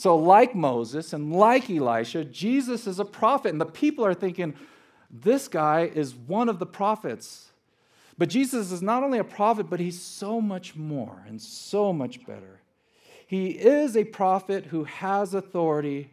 So, 0.00 0.16
like 0.16 0.54
Moses 0.54 1.12
and 1.12 1.30
like 1.30 1.68
Elisha, 1.68 2.24
Jesus 2.24 2.86
is 2.86 2.98
a 2.98 3.04
prophet, 3.04 3.52
and 3.52 3.60
the 3.60 3.66
people 3.66 4.02
are 4.02 4.14
thinking, 4.14 4.54
this 5.10 5.46
guy 5.46 5.90
is 5.94 6.14
one 6.14 6.48
of 6.48 6.58
the 6.58 6.64
prophets. 6.64 7.50
But 8.16 8.30
Jesus 8.30 8.72
is 8.72 8.80
not 8.80 9.02
only 9.02 9.18
a 9.18 9.24
prophet, 9.24 9.68
but 9.68 9.78
he's 9.78 10.00
so 10.00 10.40
much 10.40 10.74
more 10.74 11.22
and 11.28 11.38
so 11.38 11.92
much 11.92 12.24
better. 12.24 12.62
He 13.26 13.48
is 13.50 13.94
a 13.94 14.04
prophet 14.04 14.64
who 14.64 14.84
has 14.84 15.34
authority, 15.34 16.10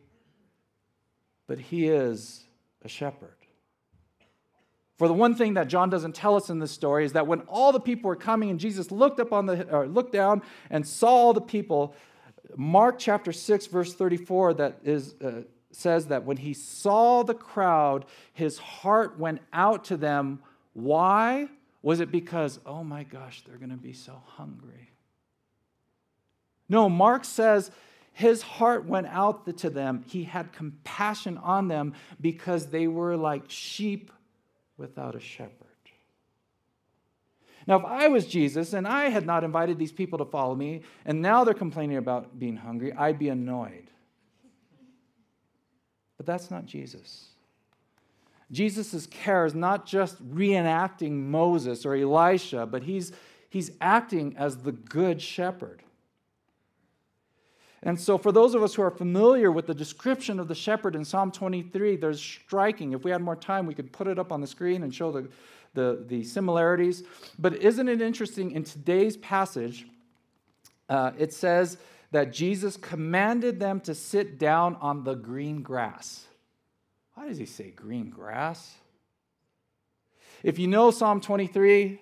but 1.48 1.58
he 1.58 1.88
is 1.88 2.44
a 2.84 2.90
shepherd. 2.90 3.38
For 4.98 5.08
the 5.08 5.14
one 5.14 5.34
thing 5.34 5.54
that 5.54 5.70
John 5.70 5.90
doesn't 5.90 6.14
tell 6.14 6.36
us 6.36 6.50
in 6.50 6.60
this 6.60 6.72
story 6.72 7.06
is 7.06 7.14
that 7.14 7.26
when 7.26 7.40
all 7.44 7.72
the 7.72 7.80
people 7.80 8.10
were 8.10 8.18
coming 8.18 8.50
and 8.50 8.60
Jesus 8.60 8.92
looked 8.92 9.22
up 9.22 9.32
on 9.32 9.46
the 9.46 9.64
or 9.74 9.88
looked 9.88 10.12
down 10.12 10.42
and 10.70 10.86
saw 10.86 11.08
all 11.08 11.32
the 11.32 11.40
people, 11.40 11.96
Mark 12.56 12.98
chapter 13.00 13.32
6, 13.32 13.68
verse 13.68 13.94
34, 13.94 14.54
that 14.56 14.80
is, 14.84 15.16
uh, 15.22 15.42
says 15.72 16.08
that 16.08 16.24
when 16.24 16.38
he 16.38 16.54
saw 16.54 17.24
the 17.24 17.34
crowd, 17.34 18.06
his 18.34 18.58
heart 18.58 19.20
went 19.20 19.42
out 19.52 19.86
to 19.86 19.98
them. 19.98 20.40
Why? 20.74 21.50
Was 21.82 22.00
it 22.00 22.12
because, 22.12 22.60
oh 22.66 22.84
my 22.84 23.04
gosh, 23.04 23.44
they're 23.46 23.58
going 23.58 23.70
to 23.70 23.78
be 23.78 23.94
so 23.94 24.22
hungry? 24.26 24.92
No, 26.70 26.90
Mark 26.90 27.26
says 27.26 27.72
his 28.12 28.42
heart 28.42 28.86
went 28.86 29.08
out 29.08 29.58
to 29.58 29.70
them. 29.70 30.04
He 30.08 30.24
had 30.24 30.52
compassion 30.52 31.38
on 31.38 31.68
them 31.68 31.94
because 32.20 32.68
they 32.68 32.88
were 32.88 33.16
like 33.16 33.44
sheep 33.48 34.12
without 34.76 35.16
a 35.16 35.20
shepherd. 35.20 35.68
Now, 37.68 37.78
if 37.78 37.86
I 37.86 38.08
was 38.08 38.26
Jesus 38.26 38.72
and 38.72 38.88
I 38.88 39.10
had 39.10 39.26
not 39.26 39.44
invited 39.44 39.78
these 39.78 39.92
people 39.92 40.18
to 40.20 40.26
follow 40.26 40.56
me, 40.56 40.84
and 41.06 41.22
now 41.22 41.44
they're 41.44 41.54
complaining 41.54 41.98
about 41.98 42.40
being 42.40 42.56
hungry, 42.56 42.94
I'd 42.94 43.20
be 43.20 43.28
annoyed. 43.28 43.92
But 46.16 46.26
that's 46.26 46.50
not 46.50 46.66
Jesus. 46.66 47.28
Jesus' 48.52 49.06
care 49.08 49.46
is 49.46 49.54
not 49.54 49.86
just 49.86 50.26
reenacting 50.34 51.12
Moses 51.12 51.86
or 51.86 51.94
Elisha, 51.94 52.66
but 52.66 52.84
he's, 52.84 53.12
he's 53.50 53.72
acting 53.82 54.36
as 54.38 54.58
the 54.58 54.72
good 54.72 55.22
shepherd. 55.22 55.84
And 57.84 58.00
so, 58.00 58.18
for 58.18 58.32
those 58.32 58.56
of 58.56 58.64
us 58.64 58.74
who 58.74 58.82
are 58.82 58.90
familiar 58.90 59.52
with 59.52 59.68
the 59.68 59.76
description 59.76 60.40
of 60.40 60.48
the 60.48 60.56
shepherd 60.56 60.96
in 60.96 61.06
Psalm 61.06 61.32
23, 61.32 61.98
there's 61.98 62.20
striking. 62.20 62.94
If 62.94 63.04
we 63.04 63.12
had 63.12 63.22
more 63.22 63.36
time, 63.36 63.68
we 63.68 63.76
could 63.76 63.94
put 63.94 64.08
it 64.08 64.18
up 64.18 64.32
on 64.32 64.42
the 64.42 64.48
screen 64.48 64.82
and 64.84 64.94
show 64.94 65.12
the, 65.12 65.30
the, 65.74 66.04
the 66.08 66.24
similarities. 66.24 67.04
But 67.38 67.56
isn't 67.62 67.88
it 67.88 68.02
interesting? 68.02 68.52
In 68.52 68.64
today's 68.64 69.18
passage, 69.18 69.86
uh, 70.90 71.12
it 71.18 71.34
says 71.34 71.78
that 72.12 72.32
Jesus 72.32 72.78
commanded 72.78 73.60
them 73.60 73.80
to 73.82 73.94
sit 73.94 74.40
down 74.40 74.76
on 74.82 75.04
the 75.04 75.14
green 75.14 75.62
grass. 75.62 76.26
Why 77.16 77.28
does 77.28 77.38
he 77.38 77.46
say 77.46 77.72
green 77.72 78.10
grass? 78.10 78.76
If 80.44 80.60
you 80.60 80.68
know 80.68 80.92
Psalm 80.92 81.20
23, 81.20 82.00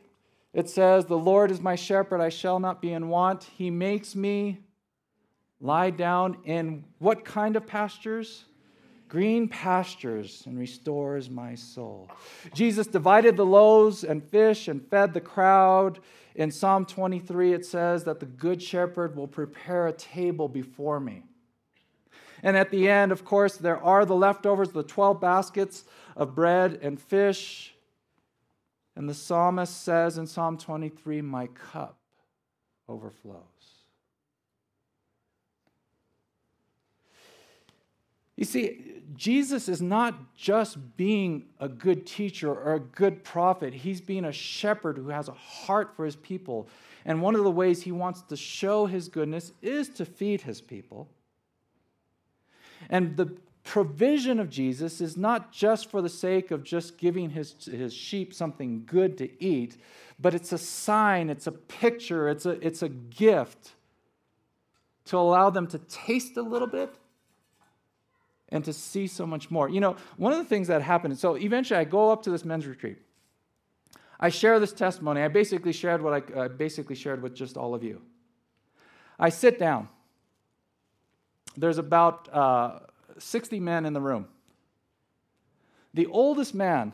it 0.54 0.70
says, 0.70 1.06
The 1.06 1.18
Lord 1.18 1.52
is 1.52 1.62
my 1.62 1.76
shepherd, 1.76 2.22
I 2.22 2.30
shall 2.30 2.60
not 2.60 2.82
be 2.82 2.92
in 2.92 3.10
want. 3.10 3.44
He 3.58 3.70
makes 3.70 4.16
me 4.16 4.60
lie 5.60 5.90
down 5.90 6.38
in 6.46 6.84
what 7.00 7.26
kind 7.26 7.56
of 7.56 7.66
pastures? 7.66 8.46
Green 9.16 9.48
pastures 9.48 10.44
and 10.46 10.60
restores 10.60 11.30
my 11.30 11.56
soul. 11.56 12.12
Jesus 12.54 12.86
divided 12.86 13.38
the 13.38 13.46
loaves 13.46 14.04
and 14.04 14.22
fish 14.22 14.68
and 14.68 14.86
fed 14.90 15.14
the 15.14 15.22
crowd. 15.22 16.00
In 16.36 16.52
Psalm 16.52 16.86
23, 16.86 17.54
it 17.54 17.66
says 17.66 18.04
that 18.04 18.20
the 18.20 18.26
good 18.26 18.62
shepherd 18.62 19.16
will 19.16 19.30
prepare 19.30 19.88
a 19.88 19.94
table 19.94 20.50
before 20.50 21.00
me. 21.00 21.24
And 22.44 22.58
at 22.58 22.72
the 22.72 22.90
end, 22.90 23.14
of 23.14 23.24
course, 23.24 23.56
there 23.56 23.82
are 23.82 24.04
the 24.04 24.18
leftovers, 24.18 24.72
the 24.72 24.84
12 24.84 25.22
baskets 25.22 25.86
of 26.18 26.36
bread 26.36 26.80
and 26.82 27.00
fish. 27.00 27.74
And 28.98 29.08
the 29.08 29.14
psalmist 29.14 29.82
says 29.82 30.18
in 30.18 30.28
Psalm 30.28 30.58
23, 30.58 31.22
My 31.22 31.48
cup 31.48 31.98
overflows. 32.90 33.46
You 38.36 38.44
see, 38.44 38.95
Jesus 39.14 39.70
is 39.70 39.82
not 39.82 40.36
just 40.36 40.98
being 40.98 41.46
a 41.60 41.68
good 41.68 42.06
teacher 42.06 42.52
or 42.52 42.76
a 42.76 42.80
good 42.80 43.24
prophet, 43.24 43.74
he's 43.74 44.02
being 44.02 44.26
a 44.26 44.32
shepherd 44.32 44.98
who 44.98 45.10
has 45.10 45.28
a 45.28 45.34
heart 45.34 45.96
for 45.96 46.06
his 46.06 46.16
people. 46.16 46.68
And 47.06 47.22
one 47.22 47.36
of 47.36 47.44
the 47.44 47.52
ways 47.52 47.84
he 47.84 47.92
wants 47.92 48.22
to 48.24 48.36
show 48.36 48.86
his 48.86 49.10
goodness 49.10 49.52
is 49.62 49.90
to 49.90 50.06
feed 50.06 50.42
his 50.42 50.62
people. 50.62 51.08
And 52.90 53.16
the 53.18 53.38
provision 53.64 54.40
of 54.40 54.50
Jesus 54.50 55.02
is 55.02 55.18
not 55.18 55.52
just 55.52 55.90
for 55.90 56.02
the 56.02 56.10
sake 56.10 56.52
of 56.52 56.64
just 56.64 56.98
giving 56.98 57.32
his, 57.32 57.66
his 57.66 57.94
sheep 57.94 58.34
something 58.34 58.84
good 58.86 59.18
to 59.18 59.44
eat, 59.44 59.78
but 60.20 60.34
it's 60.34 60.52
a 60.52 60.58
sign, 60.58 61.30
it's 61.30 61.48
a 61.48 61.52
picture, 61.52 62.30
it's 62.30 62.46
a, 62.46 62.52
it's 62.66 62.82
a 62.82 62.90
gift 62.90 63.72
to 65.06 65.18
allow 65.18 65.50
them 65.50 65.68
to 65.68 65.80
taste 65.80 66.38
a 66.38 66.42
little 66.42 66.68
bit 66.68 66.96
and 68.56 68.64
to 68.64 68.72
see 68.72 69.06
so 69.06 69.28
much 69.28 69.52
more. 69.52 69.68
You 69.68 69.82
know, 69.82 69.98
one 70.16 70.32
of 70.32 70.38
the 70.38 70.46
things 70.46 70.70
that 70.70 70.82
happened, 70.82 71.20
so 71.20 71.36
eventually 71.36 71.78
I 71.78 71.84
go 71.84 72.10
up 72.10 72.24
to 72.24 72.32
this 72.32 72.46
men's 72.46 72.66
retreat. 72.66 72.98
I 74.18 74.30
share 74.30 74.62
this 74.62 74.72
testimony. 74.72 75.22
I 75.22 75.28
basically 75.28 75.74
shared 75.74 76.02
what 76.02 76.32
I 76.38 76.48
basically 76.48 76.96
shared 76.96 77.22
with 77.22 77.36
just 77.36 77.58
all 77.58 77.76
of 77.76 77.84
you. 77.84 78.02
I 79.20 79.28
sit 79.28 79.60
down. 79.60 79.90
There's 81.58 81.78
about 81.78 82.30
uh, 82.34 82.80
60 83.18 83.60
men 83.60 83.86
in 83.86 83.92
the 83.92 84.00
room. 84.00 84.30
The 85.94 86.06
oldest 86.06 86.56
man, 86.56 86.94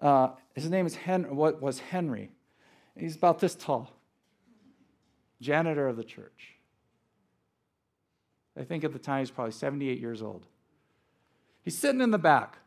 uh, 0.00 0.30
his 0.56 0.68
name 0.68 0.86
is 0.86 0.96
Hen- 0.96 1.36
what 1.36 1.62
was 1.62 1.78
Henry. 1.78 2.32
He's 2.98 3.14
about 3.14 3.38
this 3.38 3.54
tall, 3.54 3.92
janitor 5.40 5.86
of 5.86 5.96
the 5.96 6.04
church. 6.04 6.53
I 8.56 8.62
think 8.62 8.84
at 8.84 8.92
the 8.92 8.98
time 8.98 9.20
he's 9.20 9.30
probably 9.30 9.52
78 9.52 9.98
years 9.98 10.22
old. 10.22 10.46
He's 11.62 11.76
sitting 11.76 12.00
in 12.00 12.10
the 12.10 12.18
back. 12.18 12.58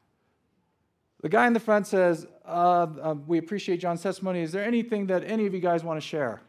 The 1.21 1.30
guy 1.30 1.47
in 1.47 1.54
the 1.54 1.60
front 1.60 1.88
says, 1.88 2.28
uh, 2.45 2.88
uh, 3.02 3.15
We 3.26 3.38
appreciate 3.38 3.78
John's 3.78 4.02
testimony. 4.02 4.41
Is 4.41 4.52
there 4.52 4.63
anything 4.63 5.08
that 5.08 5.23
any 5.23 5.45
of 5.45 5.54
you 5.54 5.60
guys 5.60 5.84
want 5.84 6.00
to 6.02 6.06
share 6.06 6.41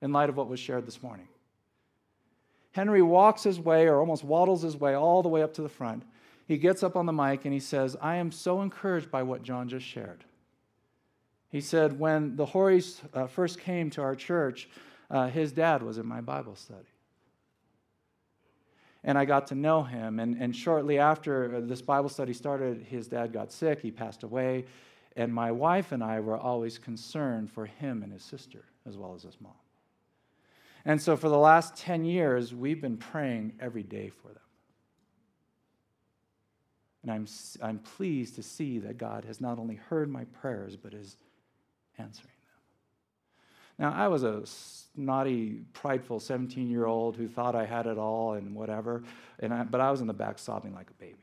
in 0.00 0.12
light 0.12 0.28
of 0.28 0.36
what 0.36 0.48
was 0.48 0.60
shared 0.60 0.86
this 0.86 1.02
morning? 1.02 1.28
Henry 2.72 3.02
walks 3.02 3.42
his 3.42 3.58
way, 3.58 3.86
or 3.86 3.98
almost 3.98 4.22
waddles 4.22 4.62
his 4.62 4.76
way, 4.76 4.94
all 4.94 5.22
the 5.22 5.28
way 5.28 5.42
up 5.42 5.52
to 5.54 5.62
the 5.62 5.68
front. 5.68 6.04
He 6.46 6.56
gets 6.56 6.82
up 6.82 6.96
on 6.96 7.06
the 7.06 7.12
mic 7.12 7.44
and 7.44 7.54
he 7.54 7.60
says, 7.60 7.96
I 8.00 8.16
am 8.16 8.32
so 8.32 8.62
encouraged 8.62 9.10
by 9.10 9.22
what 9.22 9.42
John 9.42 9.68
just 9.68 9.86
shared. 9.86 10.24
He 11.48 11.60
said, 11.60 11.98
When 11.98 12.36
the 12.36 12.46
Horis 12.46 13.00
uh, 13.12 13.26
first 13.26 13.60
came 13.60 13.90
to 13.90 14.02
our 14.02 14.14
church, 14.14 14.68
uh, 15.10 15.28
his 15.28 15.52
dad 15.52 15.82
was 15.82 15.98
in 15.98 16.06
my 16.06 16.20
Bible 16.20 16.54
study. 16.54 16.86
And 19.02 19.16
I 19.16 19.24
got 19.24 19.46
to 19.48 19.54
know 19.54 19.82
him. 19.82 20.18
And, 20.18 20.36
and 20.40 20.54
shortly 20.54 20.98
after 20.98 21.60
this 21.60 21.82
Bible 21.82 22.08
study 22.08 22.32
started, 22.32 22.82
his 22.82 23.08
dad 23.08 23.32
got 23.32 23.52
sick, 23.52 23.80
he 23.80 23.90
passed 23.90 24.22
away, 24.22 24.66
and 25.16 25.32
my 25.32 25.50
wife 25.50 25.92
and 25.92 26.04
I 26.04 26.20
were 26.20 26.36
always 26.36 26.78
concerned 26.78 27.50
for 27.50 27.66
him 27.66 28.02
and 28.02 28.12
his 28.12 28.22
sister, 28.22 28.64
as 28.86 28.96
well 28.96 29.14
as 29.14 29.22
his 29.22 29.36
mom. 29.40 29.52
And 30.84 31.00
so 31.00 31.16
for 31.16 31.28
the 31.28 31.38
last 31.38 31.76
10 31.76 32.04
years, 32.04 32.54
we've 32.54 32.80
been 32.80 32.96
praying 32.96 33.54
every 33.60 33.82
day 33.82 34.08
for 34.08 34.28
them. 34.28 34.36
And 37.02 37.10
I'm, 37.10 37.26
I'm 37.62 37.78
pleased 37.78 38.36
to 38.36 38.42
see 38.42 38.78
that 38.80 38.98
God 38.98 39.24
has 39.24 39.40
not 39.40 39.58
only 39.58 39.76
heard 39.76 40.10
my 40.10 40.24
prayers, 40.24 40.76
but 40.76 40.94
is 40.94 41.16
answering. 41.98 42.32
Now, 43.80 43.94
I 43.94 44.08
was 44.08 44.24
a 44.24 44.42
snotty, 44.44 45.62
prideful 45.72 46.20
17 46.20 46.70
year 46.70 46.84
old 46.84 47.16
who 47.16 47.26
thought 47.26 47.56
I 47.56 47.64
had 47.64 47.86
it 47.86 47.96
all 47.96 48.34
and 48.34 48.54
whatever, 48.54 49.02
and 49.38 49.54
I, 49.54 49.64
but 49.64 49.80
I 49.80 49.90
was 49.90 50.02
in 50.02 50.06
the 50.06 50.12
back 50.12 50.38
sobbing 50.38 50.74
like 50.74 50.90
a 50.90 50.94
baby. 50.94 51.16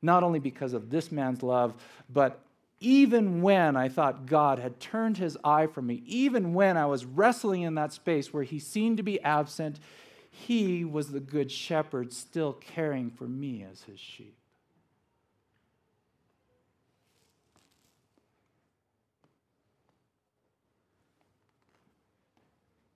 Not 0.00 0.24
only 0.24 0.38
because 0.38 0.72
of 0.72 0.88
this 0.88 1.12
man's 1.12 1.42
love, 1.42 1.74
but 2.10 2.40
even 2.80 3.42
when 3.42 3.76
I 3.76 3.90
thought 3.90 4.24
God 4.24 4.58
had 4.58 4.80
turned 4.80 5.18
his 5.18 5.36
eye 5.44 5.66
from 5.66 5.88
me, 5.88 6.02
even 6.06 6.54
when 6.54 6.78
I 6.78 6.86
was 6.86 7.04
wrestling 7.04 7.62
in 7.62 7.74
that 7.74 7.92
space 7.92 8.32
where 8.32 8.42
he 8.42 8.58
seemed 8.58 8.96
to 8.96 9.02
be 9.02 9.20
absent, 9.20 9.78
he 10.30 10.86
was 10.86 11.08
the 11.08 11.20
good 11.20 11.52
shepherd 11.52 12.14
still 12.14 12.54
caring 12.54 13.10
for 13.10 13.28
me 13.28 13.62
as 13.70 13.82
his 13.82 14.00
sheep. 14.00 14.36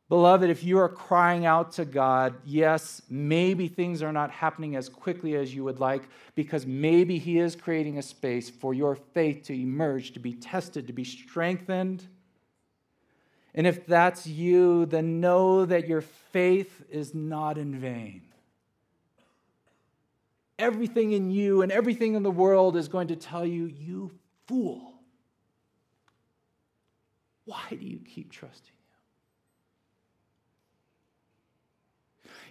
Beloved, 0.09 0.49
if 0.49 0.63
you 0.63 0.79
are 0.79 0.89
crying 0.89 1.47
out 1.47 1.73
to 1.73 1.85
God, 1.85 2.37
yes, 2.45 3.03
maybe 3.11 3.67
things 3.67 4.03
are 4.03 4.13
not 4.13 4.31
happening 4.31 4.77
as 4.77 4.89
quickly 4.89 5.35
as 5.35 5.53
you 5.53 5.65
would 5.65 5.81
like 5.81 6.05
because 6.37 6.65
maybe 6.65 7.19
He 7.19 7.41
is 7.41 7.57
creating 7.57 7.99
a 7.99 8.03
space 8.03 8.49
for 8.49 8.73
your 8.73 8.95
faith 8.95 9.43
to 9.45 9.53
emerge, 9.53 10.13
to 10.13 10.21
be 10.21 10.35
tested, 10.35 10.87
to 10.87 10.93
be 10.93 11.03
strengthened. 11.03 12.07
And 13.53 13.67
if 13.67 13.85
that's 13.85 14.29
you, 14.29 14.87
then 14.87 15.21
know 15.21 15.65
that 15.65 15.89
your 15.89 16.03
faith 16.03 16.85
is 16.89 17.13
not 17.13 17.59
in 17.59 17.81
vain. 17.81 18.23
Everything 20.57 21.13
in 21.13 21.33
you 21.33 21.63
and 21.63 21.73
everything 21.73 22.15
in 22.15 22.23
the 22.23 22.31
world 22.31 22.77
is 22.77 22.87
going 22.87 23.09
to 23.09 23.17
tell 23.17 23.45
you, 23.45 23.67
you 23.67 24.13
fool. 24.47 24.93
Why 27.45 27.65
do 27.71 27.85
you 27.85 27.99
keep 27.99 28.31
trusting? 28.31 28.76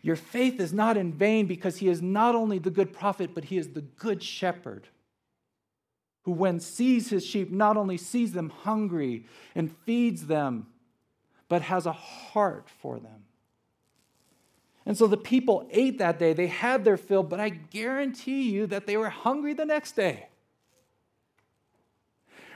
Your 0.06 0.16
faith 0.16 0.60
is 0.60 0.72
not 0.72 0.98
in 0.98 1.12
vain 1.12 1.48
because 1.48 1.78
he 1.78 1.88
is 1.88 2.00
not 2.00 2.36
only 2.36 2.60
the 2.60 2.70
good 2.70 2.94
prophet, 2.94 3.32
but 3.34 3.46
he 3.46 3.58
is 3.58 3.70
the 3.70 3.82
good 3.82 4.22
shepherd 4.22 4.88
who, 6.22 6.32
when 6.32 6.60
sees 6.60 7.10
his 7.10 7.26
sheep, 7.26 7.52
not 7.52 7.76
only 7.76 7.98
sees 7.98 8.32
them 8.32 8.52
hungry 8.52 9.26
and 9.56 9.76
feeds 9.78 10.28
them, 10.28 10.68
but 11.50 11.64
has 11.64 11.88
a 11.88 11.92
heart 11.92 12.70
for 12.70 13.00
them. 13.00 13.24
And 14.86 14.96
so 14.96 15.08
the 15.08 15.18
people 15.18 15.68
ate 15.72 15.98
that 15.98 16.20
day. 16.20 16.34
They 16.34 16.46
had 16.46 16.86
their 16.86 16.98
fill, 16.98 17.24
but 17.24 17.40
I 17.40 17.50
guarantee 17.50 18.52
you 18.52 18.68
that 18.68 18.86
they 18.86 18.98
were 18.98 19.10
hungry 19.10 19.56
the 19.56 19.66
next 19.66 19.94
day. 19.94 20.28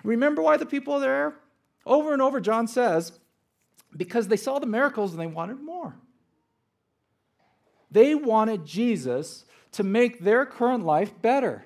Remember 0.04 0.44
why 0.44 0.58
the 0.58 0.68
people 0.68 0.94
are 0.94 1.00
there? 1.00 1.34
Over 1.84 2.14
and 2.14 2.22
over, 2.22 2.40
John 2.40 2.68
says, 2.68 3.14
because 3.98 4.28
they 4.28 4.38
saw 4.38 4.60
the 4.60 4.68
miracles 4.68 5.14
and 5.14 5.20
they 5.20 5.26
wanted 5.26 5.60
more. 5.60 5.96
They 7.92 8.16
wanted 8.16 8.66
Jesus 8.66 9.46
to 9.74 9.84
make 9.84 10.22
their 10.22 10.46
current 10.46 10.86
life 10.86 11.14
better. 11.22 11.66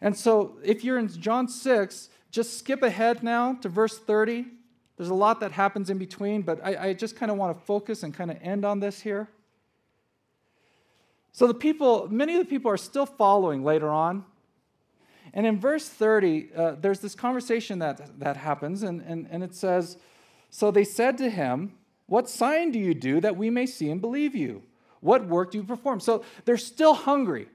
And 0.00 0.16
so, 0.16 0.58
if 0.62 0.84
you're 0.84 0.98
in 0.98 1.08
John 1.08 1.48
6, 1.48 2.08
just 2.30 2.58
skip 2.58 2.82
ahead 2.82 3.22
now 3.22 3.54
to 3.62 3.68
verse 3.68 3.98
30. 3.98 4.46
There's 4.96 5.08
a 5.08 5.14
lot 5.14 5.40
that 5.40 5.52
happens 5.52 5.90
in 5.90 5.98
between, 5.98 6.42
but 6.42 6.60
I, 6.64 6.88
I 6.88 6.92
just 6.92 7.16
kind 7.16 7.30
of 7.30 7.38
want 7.38 7.56
to 7.56 7.64
focus 7.64 8.02
and 8.02 8.12
kind 8.12 8.30
of 8.30 8.36
end 8.42 8.64
on 8.64 8.80
this 8.80 9.00
here. 9.00 9.28
So, 11.32 11.46
the 11.46 11.54
people, 11.54 12.08
many 12.10 12.34
of 12.34 12.38
the 12.38 12.48
people 12.48 12.70
are 12.70 12.76
still 12.76 13.06
following 13.06 13.64
later 13.64 13.88
on. 13.88 14.24
And 15.32 15.46
in 15.46 15.58
verse 15.58 15.88
30, 15.88 16.50
uh, 16.54 16.76
there's 16.80 17.00
this 17.00 17.14
conversation 17.14 17.80
that, 17.80 18.20
that 18.20 18.36
happens, 18.36 18.82
and, 18.84 19.00
and, 19.02 19.26
and 19.30 19.42
it 19.42 19.54
says, 19.54 19.96
So 20.50 20.70
they 20.70 20.84
said 20.84 21.18
to 21.18 21.28
him, 21.28 21.74
What 22.06 22.28
sign 22.28 22.70
do 22.70 22.78
you 22.78 22.94
do 22.94 23.20
that 23.20 23.36
we 23.36 23.50
may 23.50 23.66
see 23.66 23.90
and 23.90 24.00
believe 24.00 24.36
you? 24.36 24.62
What 25.04 25.26
work 25.26 25.50
do 25.50 25.58
you 25.58 25.64
perform? 25.64 26.00
So 26.00 26.24
they're 26.46 26.56
still 26.56 26.94
hungry. 26.94 27.46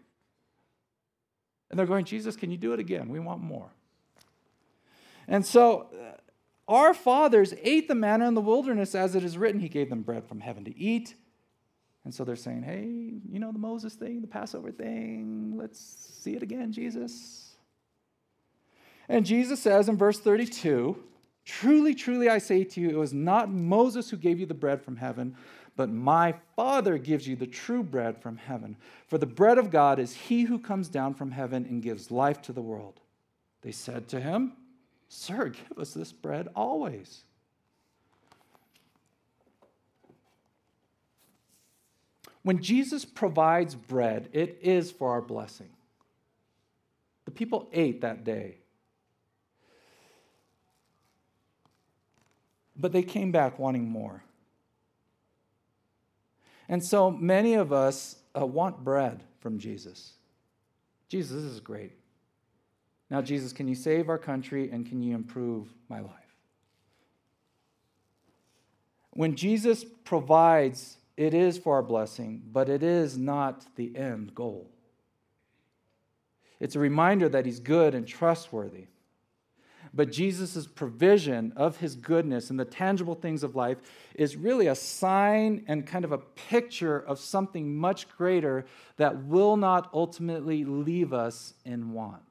And 1.71 1.79
they're 1.79 1.87
going, 1.87 2.05
Jesus, 2.05 2.35
can 2.35 2.51
you 2.51 2.57
do 2.57 2.73
it 2.73 2.79
again? 2.79 3.09
We 3.09 3.19
want 3.19 3.41
more. 3.41 3.71
And 5.27 5.43
so 5.43 5.87
uh, 5.91 6.71
our 6.71 6.93
fathers 6.93 7.55
ate 7.63 7.87
the 7.87 7.95
manna 7.95 8.27
in 8.27 8.35
the 8.35 8.41
wilderness 8.41 8.93
as 8.93 9.15
it 9.15 9.23
is 9.23 9.35
written, 9.35 9.59
He 9.59 9.67
gave 9.67 9.89
them 9.89 10.03
bread 10.03 10.27
from 10.27 10.41
heaven 10.41 10.63
to 10.65 10.77
eat. 10.77 11.15
And 12.05 12.13
so 12.13 12.23
they're 12.23 12.35
saying, 12.35 12.61
hey, 12.61 13.19
you 13.27 13.39
know, 13.39 13.51
the 13.51 13.57
Moses 13.57 13.95
thing, 13.95 14.21
the 14.21 14.27
Passover 14.27 14.71
thing, 14.71 15.55
let's 15.57 15.79
see 15.79 16.35
it 16.35 16.43
again, 16.43 16.71
Jesus. 16.71 17.55
And 19.07 19.25
Jesus 19.25 19.59
says 19.59 19.89
in 19.89 19.97
verse 19.97 20.19
32 20.19 21.03
Truly, 21.45 21.95
truly, 21.95 22.29
I 22.29 22.37
say 22.37 22.63
to 22.63 22.79
you, 22.79 22.89
it 22.89 22.97
was 22.97 23.11
not 23.11 23.49
Moses 23.49 24.11
who 24.11 24.17
gave 24.17 24.39
you 24.39 24.45
the 24.45 24.53
bread 24.53 24.83
from 24.83 24.97
heaven, 24.97 25.35
but 25.79 25.89
my 25.89 26.33
Father 26.57 26.97
gives 26.97 27.25
you 27.25 27.37
the 27.37 27.47
true 27.47 27.83
bread 27.83 28.21
from 28.21 28.35
heaven. 28.35 28.75
For 29.07 29.17
the 29.17 29.25
bread 29.25 29.57
of 29.57 29.71
God 29.71 29.97
is 29.97 30.13
he 30.13 30.41
who 30.41 30.59
comes 30.59 30.89
down 30.89 31.13
from 31.13 31.31
heaven 31.31 31.65
and 31.65 31.81
gives 31.81 32.11
life 32.11 32.41
to 32.41 32.51
the 32.51 32.61
world. 32.61 32.99
They 33.61 33.71
said 33.71 34.09
to 34.09 34.19
him, 34.19 34.51
Sir, 35.07 35.53
give 35.69 35.79
us 35.79 35.93
this 35.93 36.11
bread 36.11 36.49
always. 36.53 37.23
When 42.41 42.61
Jesus 42.61 43.05
provides 43.05 43.73
bread, 43.73 44.27
it 44.33 44.59
is 44.61 44.91
for 44.91 45.11
our 45.11 45.21
blessing. 45.21 45.69
The 47.23 47.31
people 47.31 47.69
ate 47.71 48.01
that 48.01 48.25
day. 48.25 48.57
But 52.75 52.91
they 52.91 53.03
came 53.03 53.31
back 53.31 53.57
wanting 53.57 53.87
more. 53.87 54.25
And 56.69 56.83
so 56.83 57.09
many 57.09 57.55
of 57.55 57.73
us 57.73 58.15
uh, 58.39 58.45
want 58.45 58.83
bread 58.83 59.23
from 59.39 59.57
Jesus. 59.57 60.13
Jesus, 61.09 61.43
this 61.43 61.51
is 61.51 61.59
great. 61.59 61.93
Now, 63.09 63.23
Jesus, 63.23 63.51
can 63.51 63.67
you 63.67 63.73
save 63.73 64.07
our 64.07 64.19
country 64.19 64.69
and 64.71 64.85
can 64.85 65.01
you 65.01 65.15
improve 65.15 65.73
my 65.89 65.99
life? 65.99 66.13
When 69.09 69.35
Jesus 69.35 69.83
provides, 69.83 70.97
it 71.17 71.33
is 71.33 71.57
for 71.57 71.73
our 71.73 71.83
blessing, 71.83 72.43
but 72.51 72.69
it 72.69 72.83
is 72.83 73.17
not 73.17 73.65
the 73.75 73.95
end 73.97 74.35
goal. 74.35 74.69
It's 76.59 76.75
a 76.75 76.79
reminder 76.79 77.27
that 77.29 77.47
He's 77.47 77.59
good 77.59 77.95
and 77.95 78.07
trustworthy. 78.07 78.85
But 79.93 80.11
Jesus' 80.11 80.67
provision 80.67 81.53
of 81.55 81.77
his 81.77 81.95
goodness 81.95 82.49
and 82.49 82.59
the 82.59 82.65
tangible 82.65 83.15
things 83.15 83.43
of 83.43 83.55
life 83.55 83.77
is 84.15 84.35
really 84.35 84.67
a 84.67 84.75
sign 84.75 85.63
and 85.67 85.85
kind 85.85 86.05
of 86.05 86.11
a 86.11 86.17
picture 86.17 86.99
of 86.99 87.19
something 87.19 87.75
much 87.75 88.07
greater 88.09 88.65
that 88.97 89.23
will 89.23 89.57
not 89.57 89.89
ultimately 89.93 90.63
leave 90.63 91.13
us 91.13 91.53
in 91.65 91.93
want. 91.93 92.21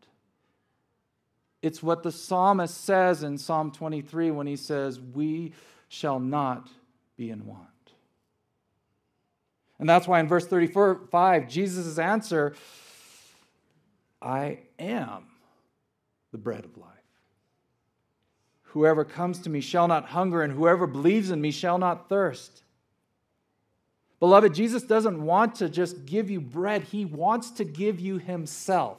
It's 1.60 1.82
what 1.82 2.02
the 2.02 2.12
psalmist 2.12 2.84
says 2.84 3.22
in 3.22 3.36
Psalm 3.36 3.72
23 3.72 4.30
when 4.30 4.46
he 4.46 4.56
says, 4.56 5.00
We 5.00 5.52
shall 5.88 6.20
not 6.20 6.68
be 7.16 7.30
in 7.30 7.46
want. 7.46 7.66
And 9.80 9.88
that's 9.88 10.06
why 10.06 10.20
in 10.20 10.28
verse 10.28 10.46
35, 10.46 11.48
Jesus' 11.48 11.98
answer, 11.98 12.54
I 14.20 14.60
am 14.78 15.24
the 16.32 16.38
bread 16.38 16.64
of 16.64 16.76
life. 16.76 16.88
Whoever 18.72 19.04
comes 19.04 19.38
to 19.40 19.50
me 19.50 19.60
shall 19.60 19.88
not 19.88 20.06
hunger, 20.06 20.42
and 20.42 20.52
whoever 20.52 20.86
believes 20.86 21.30
in 21.30 21.40
me 21.40 21.50
shall 21.50 21.78
not 21.78 22.08
thirst. 22.08 22.62
Beloved, 24.20 24.52
Jesus 24.52 24.82
doesn't 24.82 25.24
want 25.24 25.54
to 25.56 25.68
just 25.68 26.04
give 26.04 26.28
you 26.28 26.40
bread, 26.40 26.82
He 26.82 27.04
wants 27.04 27.50
to 27.52 27.64
give 27.64 27.98
you 27.98 28.18
Himself. 28.18 28.98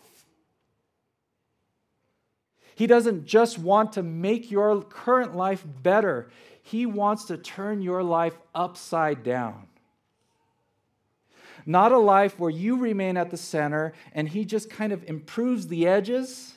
He 2.75 2.87
doesn't 2.87 3.25
just 3.25 3.59
want 3.59 3.93
to 3.93 4.03
make 4.03 4.49
your 4.49 4.81
current 4.81 5.35
life 5.35 5.63
better, 5.83 6.29
He 6.63 6.85
wants 6.85 7.25
to 7.25 7.37
turn 7.37 7.81
your 7.81 8.01
life 8.01 8.37
upside 8.55 9.21
down. 9.21 9.67
Not 11.65 11.91
a 11.91 11.97
life 11.99 12.39
where 12.39 12.49
you 12.49 12.77
remain 12.77 13.17
at 13.17 13.29
the 13.29 13.37
center 13.37 13.93
and 14.13 14.29
He 14.29 14.45
just 14.45 14.69
kind 14.69 14.91
of 14.91 15.03
improves 15.07 15.67
the 15.67 15.87
edges 15.87 16.53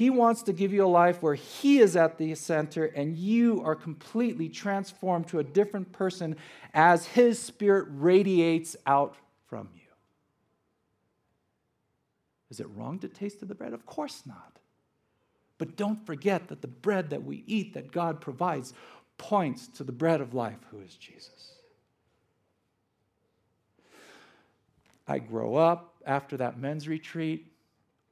He 0.00 0.08
wants 0.08 0.44
to 0.44 0.54
give 0.54 0.72
you 0.72 0.82
a 0.82 0.88
life 0.88 1.22
where 1.22 1.34
He 1.34 1.78
is 1.78 1.94
at 1.94 2.16
the 2.16 2.34
center 2.34 2.86
and 2.86 3.18
you 3.18 3.60
are 3.62 3.74
completely 3.74 4.48
transformed 4.48 5.28
to 5.28 5.40
a 5.40 5.44
different 5.44 5.92
person 5.92 6.36
as 6.72 7.04
His 7.04 7.38
Spirit 7.38 7.86
radiates 7.90 8.76
out 8.86 9.16
from 9.46 9.68
you. 9.74 9.82
Is 12.48 12.60
it 12.60 12.66
wrong 12.74 12.98
to 13.00 13.08
taste 13.08 13.42
of 13.42 13.48
the 13.48 13.54
bread? 13.54 13.74
Of 13.74 13.84
course 13.84 14.22
not. 14.24 14.58
But 15.58 15.76
don't 15.76 16.06
forget 16.06 16.48
that 16.48 16.62
the 16.62 16.66
bread 16.66 17.10
that 17.10 17.24
we 17.24 17.44
eat, 17.46 17.74
that 17.74 17.92
God 17.92 18.22
provides, 18.22 18.72
points 19.18 19.68
to 19.68 19.84
the 19.84 19.92
bread 19.92 20.22
of 20.22 20.32
life, 20.32 20.60
who 20.70 20.80
is 20.80 20.94
Jesus. 20.94 21.56
I 25.06 25.18
grow 25.18 25.56
up 25.56 25.96
after 26.06 26.38
that 26.38 26.58
men's 26.58 26.88
retreat. 26.88 27.49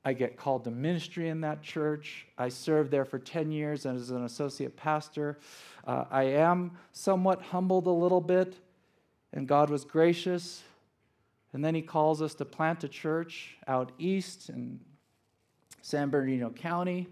I 0.08 0.14
get 0.14 0.38
called 0.38 0.64
to 0.64 0.70
ministry 0.70 1.28
in 1.28 1.42
that 1.42 1.60
church. 1.60 2.26
I 2.38 2.48
served 2.48 2.90
there 2.90 3.04
for 3.04 3.18
10 3.18 3.52
years 3.52 3.84
as 3.84 4.08
an 4.08 4.24
associate 4.24 4.74
pastor. 4.74 5.38
Uh, 5.86 6.06
I 6.10 6.22
am 6.22 6.78
somewhat 6.92 7.42
humbled 7.42 7.86
a 7.86 7.90
little 7.90 8.22
bit, 8.22 8.56
and 9.34 9.46
God 9.46 9.68
was 9.68 9.84
gracious. 9.84 10.62
And 11.52 11.62
then 11.62 11.74
He 11.74 11.82
calls 11.82 12.22
us 12.22 12.34
to 12.36 12.46
plant 12.46 12.84
a 12.84 12.88
church 12.88 13.58
out 13.66 13.92
east 13.98 14.48
in 14.48 14.80
San 15.82 16.08
Bernardino 16.08 16.48
County. 16.48 17.08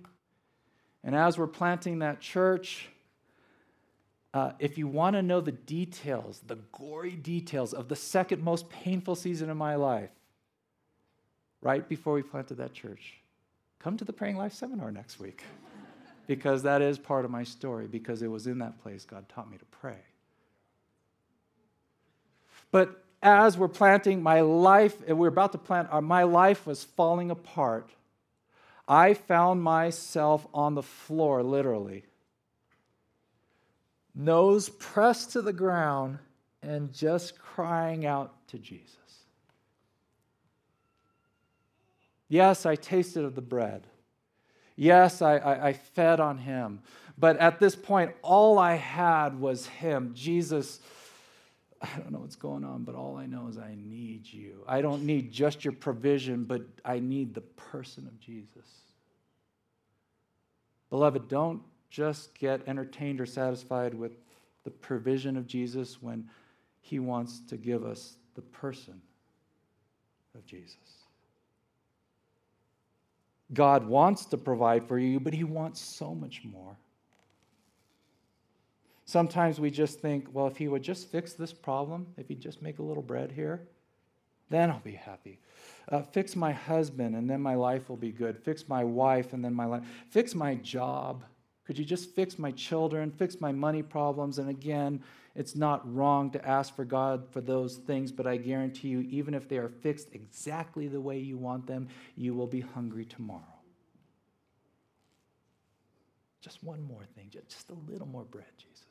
And 1.04 1.14
as 1.14 1.36
we're 1.36 1.48
planting 1.48 1.98
that 1.98 2.22
church, 2.22 2.88
uh, 4.32 4.52
if 4.58 4.78
you 4.78 4.88
want 4.88 5.16
to 5.16 5.22
know 5.22 5.42
the 5.42 5.52
details, 5.52 6.40
the 6.46 6.60
gory 6.72 7.16
details 7.16 7.74
of 7.74 7.88
the 7.88 7.96
second 7.96 8.42
most 8.42 8.70
painful 8.70 9.16
season 9.16 9.50
of 9.50 9.58
my 9.58 9.74
life, 9.74 10.15
right 11.66 11.88
before 11.88 12.14
we 12.14 12.22
planted 12.22 12.58
that 12.58 12.72
church, 12.72 13.14
come 13.80 13.96
to 13.96 14.04
the 14.04 14.12
Praying 14.12 14.36
Life 14.36 14.52
seminar 14.52 14.92
next 14.92 15.18
week. 15.18 15.42
because 16.28 16.62
that 16.62 16.80
is 16.80 16.96
part 16.96 17.24
of 17.24 17.30
my 17.32 17.42
story, 17.42 17.88
because 17.88 18.22
it 18.22 18.28
was 18.28 18.46
in 18.46 18.58
that 18.58 18.80
place 18.82 19.04
God 19.04 19.28
taught 19.28 19.50
me 19.50 19.58
to 19.58 19.64
pray. 19.66 19.98
But 22.70 23.02
as 23.20 23.58
we're 23.58 23.66
planting, 23.66 24.22
my 24.22 24.42
life, 24.42 24.94
we're 25.08 25.26
about 25.26 25.50
to 25.52 25.58
plant, 25.58 25.88
uh, 25.90 26.00
my 26.00 26.22
life 26.22 26.68
was 26.68 26.84
falling 26.84 27.32
apart 27.32 27.90
I 28.88 29.14
found 29.14 29.64
myself 29.64 30.46
on 30.54 30.76
the 30.76 30.82
floor, 30.84 31.42
literally, 31.42 32.04
nose 34.14 34.68
pressed 34.68 35.32
to 35.32 35.42
the 35.42 35.52
ground, 35.52 36.20
and 36.62 36.92
just 36.92 37.36
crying 37.36 38.06
out 38.06 38.32
to 38.50 38.58
Jesus. 38.58 39.05
Yes, 42.28 42.66
I 42.66 42.74
tasted 42.74 43.24
of 43.24 43.34
the 43.34 43.42
bread. 43.42 43.86
Yes, 44.76 45.22
I, 45.22 45.36
I, 45.38 45.66
I, 45.68 45.72
fed 45.72 46.20
on 46.20 46.38
him. 46.38 46.80
But 47.16 47.38
at 47.38 47.58
this 47.58 47.74
point, 47.74 48.12
all 48.22 48.58
I 48.58 48.74
had 48.74 49.40
was 49.40 49.66
him. 49.66 50.12
Jesus, 50.14 50.80
I 51.80 51.88
don't 51.98 52.12
know 52.12 52.18
what's 52.18 52.36
going 52.36 52.62
on, 52.62 52.82
but 52.82 52.94
all 52.94 53.16
I 53.16 53.24
know 53.26 53.48
is 53.48 53.56
I 53.56 53.74
need 53.74 54.26
you. 54.30 54.64
I 54.68 54.82
don't 54.82 55.04
need 55.04 55.32
just 55.32 55.64
your 55.64 55.72
provision, 55.72 56.44
but 56.44 56.62
I 56.84 56.98
need 56.98 57.34
the 57.34 57.40
person 57.40 58.06
of 58.06 58.20
Jesus. 58.20 58.66
Beloved, 60.90 61.28
don't 61.28 61.62
just 61.88 62.34
get 62.34 62.60
entertained 62.66 63.20
or 63.20 63.26
satisfied 63.26 63.94
with 63.94 64.12
the 64.64 64.70
provision 64.70 65.36
of 65.38 65.46
Jesus 65.46 66.02
when 66.02 66.28
he 66.80 66.98
wants 66.98 67.40
to 67.48 67.56
give 67.56 67.84
us 67.84 68.16
the 68.34 68.42
person 68.42 69.00
of 70.34 70.44
Jesus. 70.44 71.05
God 73.52 73.86
wants 73.86 74.24
to 74.26 74.36
provide 74.36 74.86
for 74.88 74.98
you, 74.98 75.20
but 75.20 75.32
he 75.32 75.44
wants 75.44 75.80
so 75.80 76.14
much 76.14 76.42
more. 76.44 76.76
Sometimes 79.04 79.60
we 79.60 79.70
just 79.70 80.00
think, 80.00 80.26
well, 80.32 80.48
if 80.48 80.56
he 80.56 80.66
would 80.66 80.82
just 80.82 81.10
fix 81.10 81.32
this 81.34 81.52
problem, 81.52 82.08
if 82.16 82.26
he'd 82.28 82.40
just 82.40 82.60
make 82.60 82.80
a 82.80 82.82
little 82.82 83.04
bread 83.04 83.30
here, 83.30 83.68
then 84.50 84.70
I'll 84.70 84.80
be 84.80 84.92
happy. 84.92 85.38
Uh, 85.88 86.02
fix 86.02 86.34
my 86.34 86.50
husband, 86.50 87.14
and 87.14 87.30
then 87.30 87.40
my 87.40 87.54
life 87.54 87.88
will 87.88 87.96
be 87.96 88.10
good. 88.10 88.36
Fix 88.36 88.68
my 88.68 88.82
wife, 88.82 89.32
and 89.32 89.44
then 89.44 89.54
my 89.54 89.64
life. 89.64 89.84
Fix 90.10 90.34
my 90.34 90.56
job. 90.56 91.24
Could 91.66 91.78
you 91.78 91.84
just 91.84 92.14
fix 92.14 92.38
my 92.38 92.52
children? 92.52 93.10
Fix 93.10 93.40
my 93.40 93.50
money 93.50 93.82
problems? 93.82 94.38
And 94.38 94.48
again, 94.48 95.02
it's 95.34 95.56
not 95.56 95.92
wrong 95.92 96.30
to 96.30 96.48
ask 96.48 96.74
for 96.74 96.84
God 96.84 97.26
for 97.30 97.40
those 97.40 97.76
things, 97.76 98.12
but 98.12 98.26
I 98.26 98.36
guarantee 98.36 98.88
you, 98.88 99.00
even 99.10 99.34
if 99.34 99.48
they 99.48 99.58
are 99.58 99.68
fixed 99.68 100.08
exactly 100.12 100.86
the 100.86 101.00
way 101.00 101.18
you 101.18 101.36
want 101.36 101.66
them, 101.66 101.88
you 102.16 102.34
will 102.34 102.46
be 102.46 102.60
hungry 102.60 103.04
tomorrow. 103.04 103.42
Just 106.40 106.62
one 106.62 106.82
more 106.84 107.04
thing, 107.16 107.28
just 107.30 107.70
a 107.70 107.90
little 107.90 108.06
more 108.06 108.22
bread, 108.22 108.46
Jesus. 108.56 108.84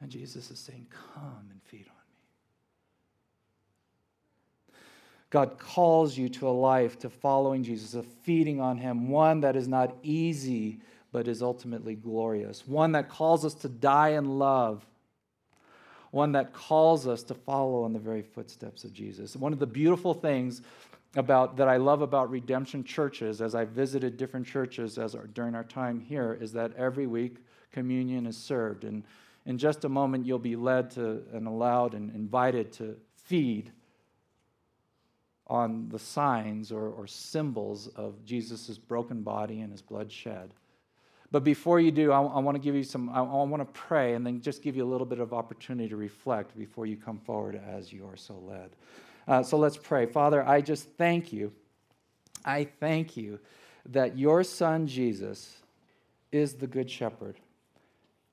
And 0.00 0.10
Jesus 0.10 0.50
is 0.50 0.58
saying, 0.58 0.88
Come 0.90 1.46
and 1.50 1.62
feed 1.62 1.86
on 1.88 1.93
God 5.34 5.58
calls 5.58 6.16
you 6.16 6.28
to 6.28 6.48
a 6.48 6.50
life 6.50 6.96
to 7.00 7.10
following 7.10 7.64
Jesus, 7.64 7.94
of 7.94 8.06
feeding 8.22 8.60
on 8.60 8.78
Him, 8.78 9.08
one 9.08 9.40
that 9.40 9.56
is 9.56 9.66
not 9.66 9.96
easy, 10.04 10.78
but 11.10 11.26
is 11.26 11.42
ultimately 11.42 11.96
glorious, 11.96 12.68
one 12.68 12.92
that 12.92 13.08
calls 13.08 13.44
us 13.44 13.52
to 13.54 13.68
die 13.68 14.10
in 14.10 14.38
love, 14.38 14.86
one 16.12 16.30
that 16.32 16.52
calls 16.52 17.08
us 17.08 17.24
to 17.24 17.34
follow 17.34 17.84
in 17.84 17.92
the 17.92 17.98
very 17.98 18.22
footsteps 18.22 18.84
of 18.84 18.92
Jesus. 18.92 19.34
One 19.34 19.52
of 19.52 19.58
the 19.58 19.66
beautiful 19.66 20.14
things 20.14 20.62
about 21.16 21.56
that 21.56 21.66
I 21.66 21.78
love 21.78 22.00
about 22.00 22.30
redemption 22.30 22.84
churches, 22.84 23.40
as 23.40 23.56
I 23.56 23.64
visited 23.64 24.16
different 24.16 24.46
churches 24.46 24.98
as 24.98 25.16
our, 25.16 25.26
during 25.26 25.56
our 25.56 25.64
time 25.64 25.98
here, 25.98 26.38
is 26.40 26.52
that 26.52 26.76
every 26.76 27.08
week 27.08 27.38
communion 27.72 28.28
is 28.28 28.36
served, 28.36 28.84
and 28.84 29.02
in 29.46 29.58
just 29.58 29.84
a 29.84 29.88
moment 29.88 30.26
you'll 30.26 30.38
be 30.38 30.54
led 30.54 30.92
to 30.92 31.24
and 31.32 31.48
allowed 31.48 31.94
and 31.94 32.14
invited 32.14 32.70
to 32.74 32.94
feed 33.16 33.72
on 35.46 35.88
the 35.90 35.98
signs 35.98 36.72
or, 36.72 36.88
or 36.88 37.06
symbols 37.06 37.88
of 37.88 38.24
Jesus' 38.24 38.78
broken 38.78 39.22
body 39.22 39.60
and 39.60 39.70
his 39.70 39.82
blood 39.82 40.10
shed. 40.10 40.50
But 41.30 41.44
before 41.44 41.80
you 41.80 41.90
do, 41.90 42.12
I, 42.12 42.22
I 42.22 42.38
want 42.38 42.54
to 42.54 42.60
give 42.60 42.74
you 42.74 42.84
some, 42.84 43.08
I, 43.10 43.18
I 43.18 43.42
want 43.42 43.60
to 43.60 43.80
pray 43.80 44.14
and 44.14 44.24
then 44.24 44.40
just 44.40 44.62
give 44.62 44.76
you 44.76 44.84
a 44.84 44.90
little 44.90 45.06
bit 45.06 45.18
of 45.18 45.32
opportunity 45.32 45.88
to 45.88 45.96
reflect 45.96 46.56
before 46.56 46.86
you 46.86 46.96
come 46.96 47.18
forward 47.18 47.60
as 47.68 47.92
you 47.92 48.06
are 48.06 48.16
so 48.16 48.34
led. 48.46 48.70
Uh, 49.26 49.42
so 49.42 49.56
let's 49.56 49.76
pray. 49.76 50.06
Father, 50.06 50.46
I 50.46 50.60
just 50.60 50.88
thank 50.96 51.32
you. 51.32 51.52
I 52.44 52.64
thank 52.64 53.16
you 53.16 53.40
that 53.86 54.16
your 54.16 54.44
son 54.44 54.86
Jesus 54.86 55.56
is 56.30 56.54
the 56.54 56.66
good 56.66 56.90
shepherd. 56.90 57.38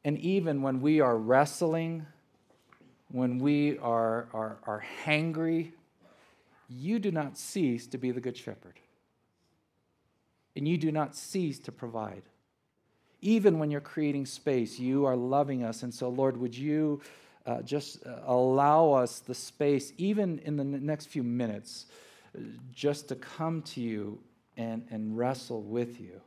And 0.03 0.17
even 0.19 0.61
when 0.61 0.81
we 0.81 1.01
are 1.01 1.17
wrestling, 1.17 2.05
when 3.09 3.39
we 3.39 3.77
are, 3.79 4.27
are, 4.33 4.57
are 4.65 4.83
hangry, 5.05 5.71
you 6.71 6.99
do 6.99 7.11
not 7.11 7.37
cease 7.37 7.87
to 7.87 7.97
be 7.97 8.11
the 8.11 8.21
good 8.21 8.37
shepherd. 8.37 8.79
And 10.55 10.67
you 10.67 10.77
do 10.77 10.91
not 10.91 11.15
cease 11.15 11.59
to 11.59 11.71
provide. 11.71 12.23
Even 13.21 13.59
when 13.59 13.71
you're 13.71 13.81
creating 13.81 14.25
space, 14.25 14.79
you 14.79 15.05
are 15.05 15.15
loving 15.15 15.63
us. 15.63 15.83
And 15.83 15.93
so, 15.93 16.09
Lord, 16.09 16.37
would 16.37 16.57
you 16.57 17.01
uh, 17.45 17.61
just 17.61 18.05
uh, 18.05 18.19
allow 18.25 18.91
us 18.91 19.19
the 19.19 19.35
space, 19.35 19.93
even 19.97 20.39
in 20.39 20.57
the 20.57 20.63
next 20.63 21.07
few 21.07 21.23
minutes, 21.23 21.85
just 22.73 23.09
to 23.09 23.15
come 23.15 23.61
to 23.63 23.81
you 23.81 24.19
and, 24.57 24.85
and 24.89 25.17
wrestle 25.17 25.61
with 25.61 25.99
you? 25.99 26.21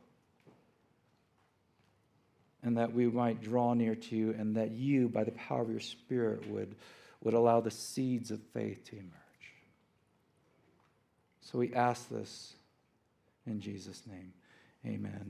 And 2.63 2.77
that 2.77 2.93
we 2.93 3.07
might 3.07 3.41
draw 3.41 3.73
near 3.73 3.95
to 3.95 4.15
you, 4.15 4.35
and 4.37 4.55
that 4.55 4.71
you, 4.71 5.07
by 5.07 5.23
the 5.23 5.31
power 5.31 5.61
of 5.61 5.69
your 5.69 5.79
Spirit, 5.79 6.47
would, 6.49 6.75
would 7.21 7.35
allow 7.35 7.61
the 7.61 7.71
seeds 7.71 8.31
of 8.31 8.39
faith 8.53 8.83
to 8.85 8.95
emerge. 8.95 9.24
So 11.45 11.59
we 11.59 11.73
ask 11.75 12.09
this 12.09 12.53
in 13.45 13.61
Jesus' 13.61 14.01
name. 14.07 14.33
Amen. 14.83 15.25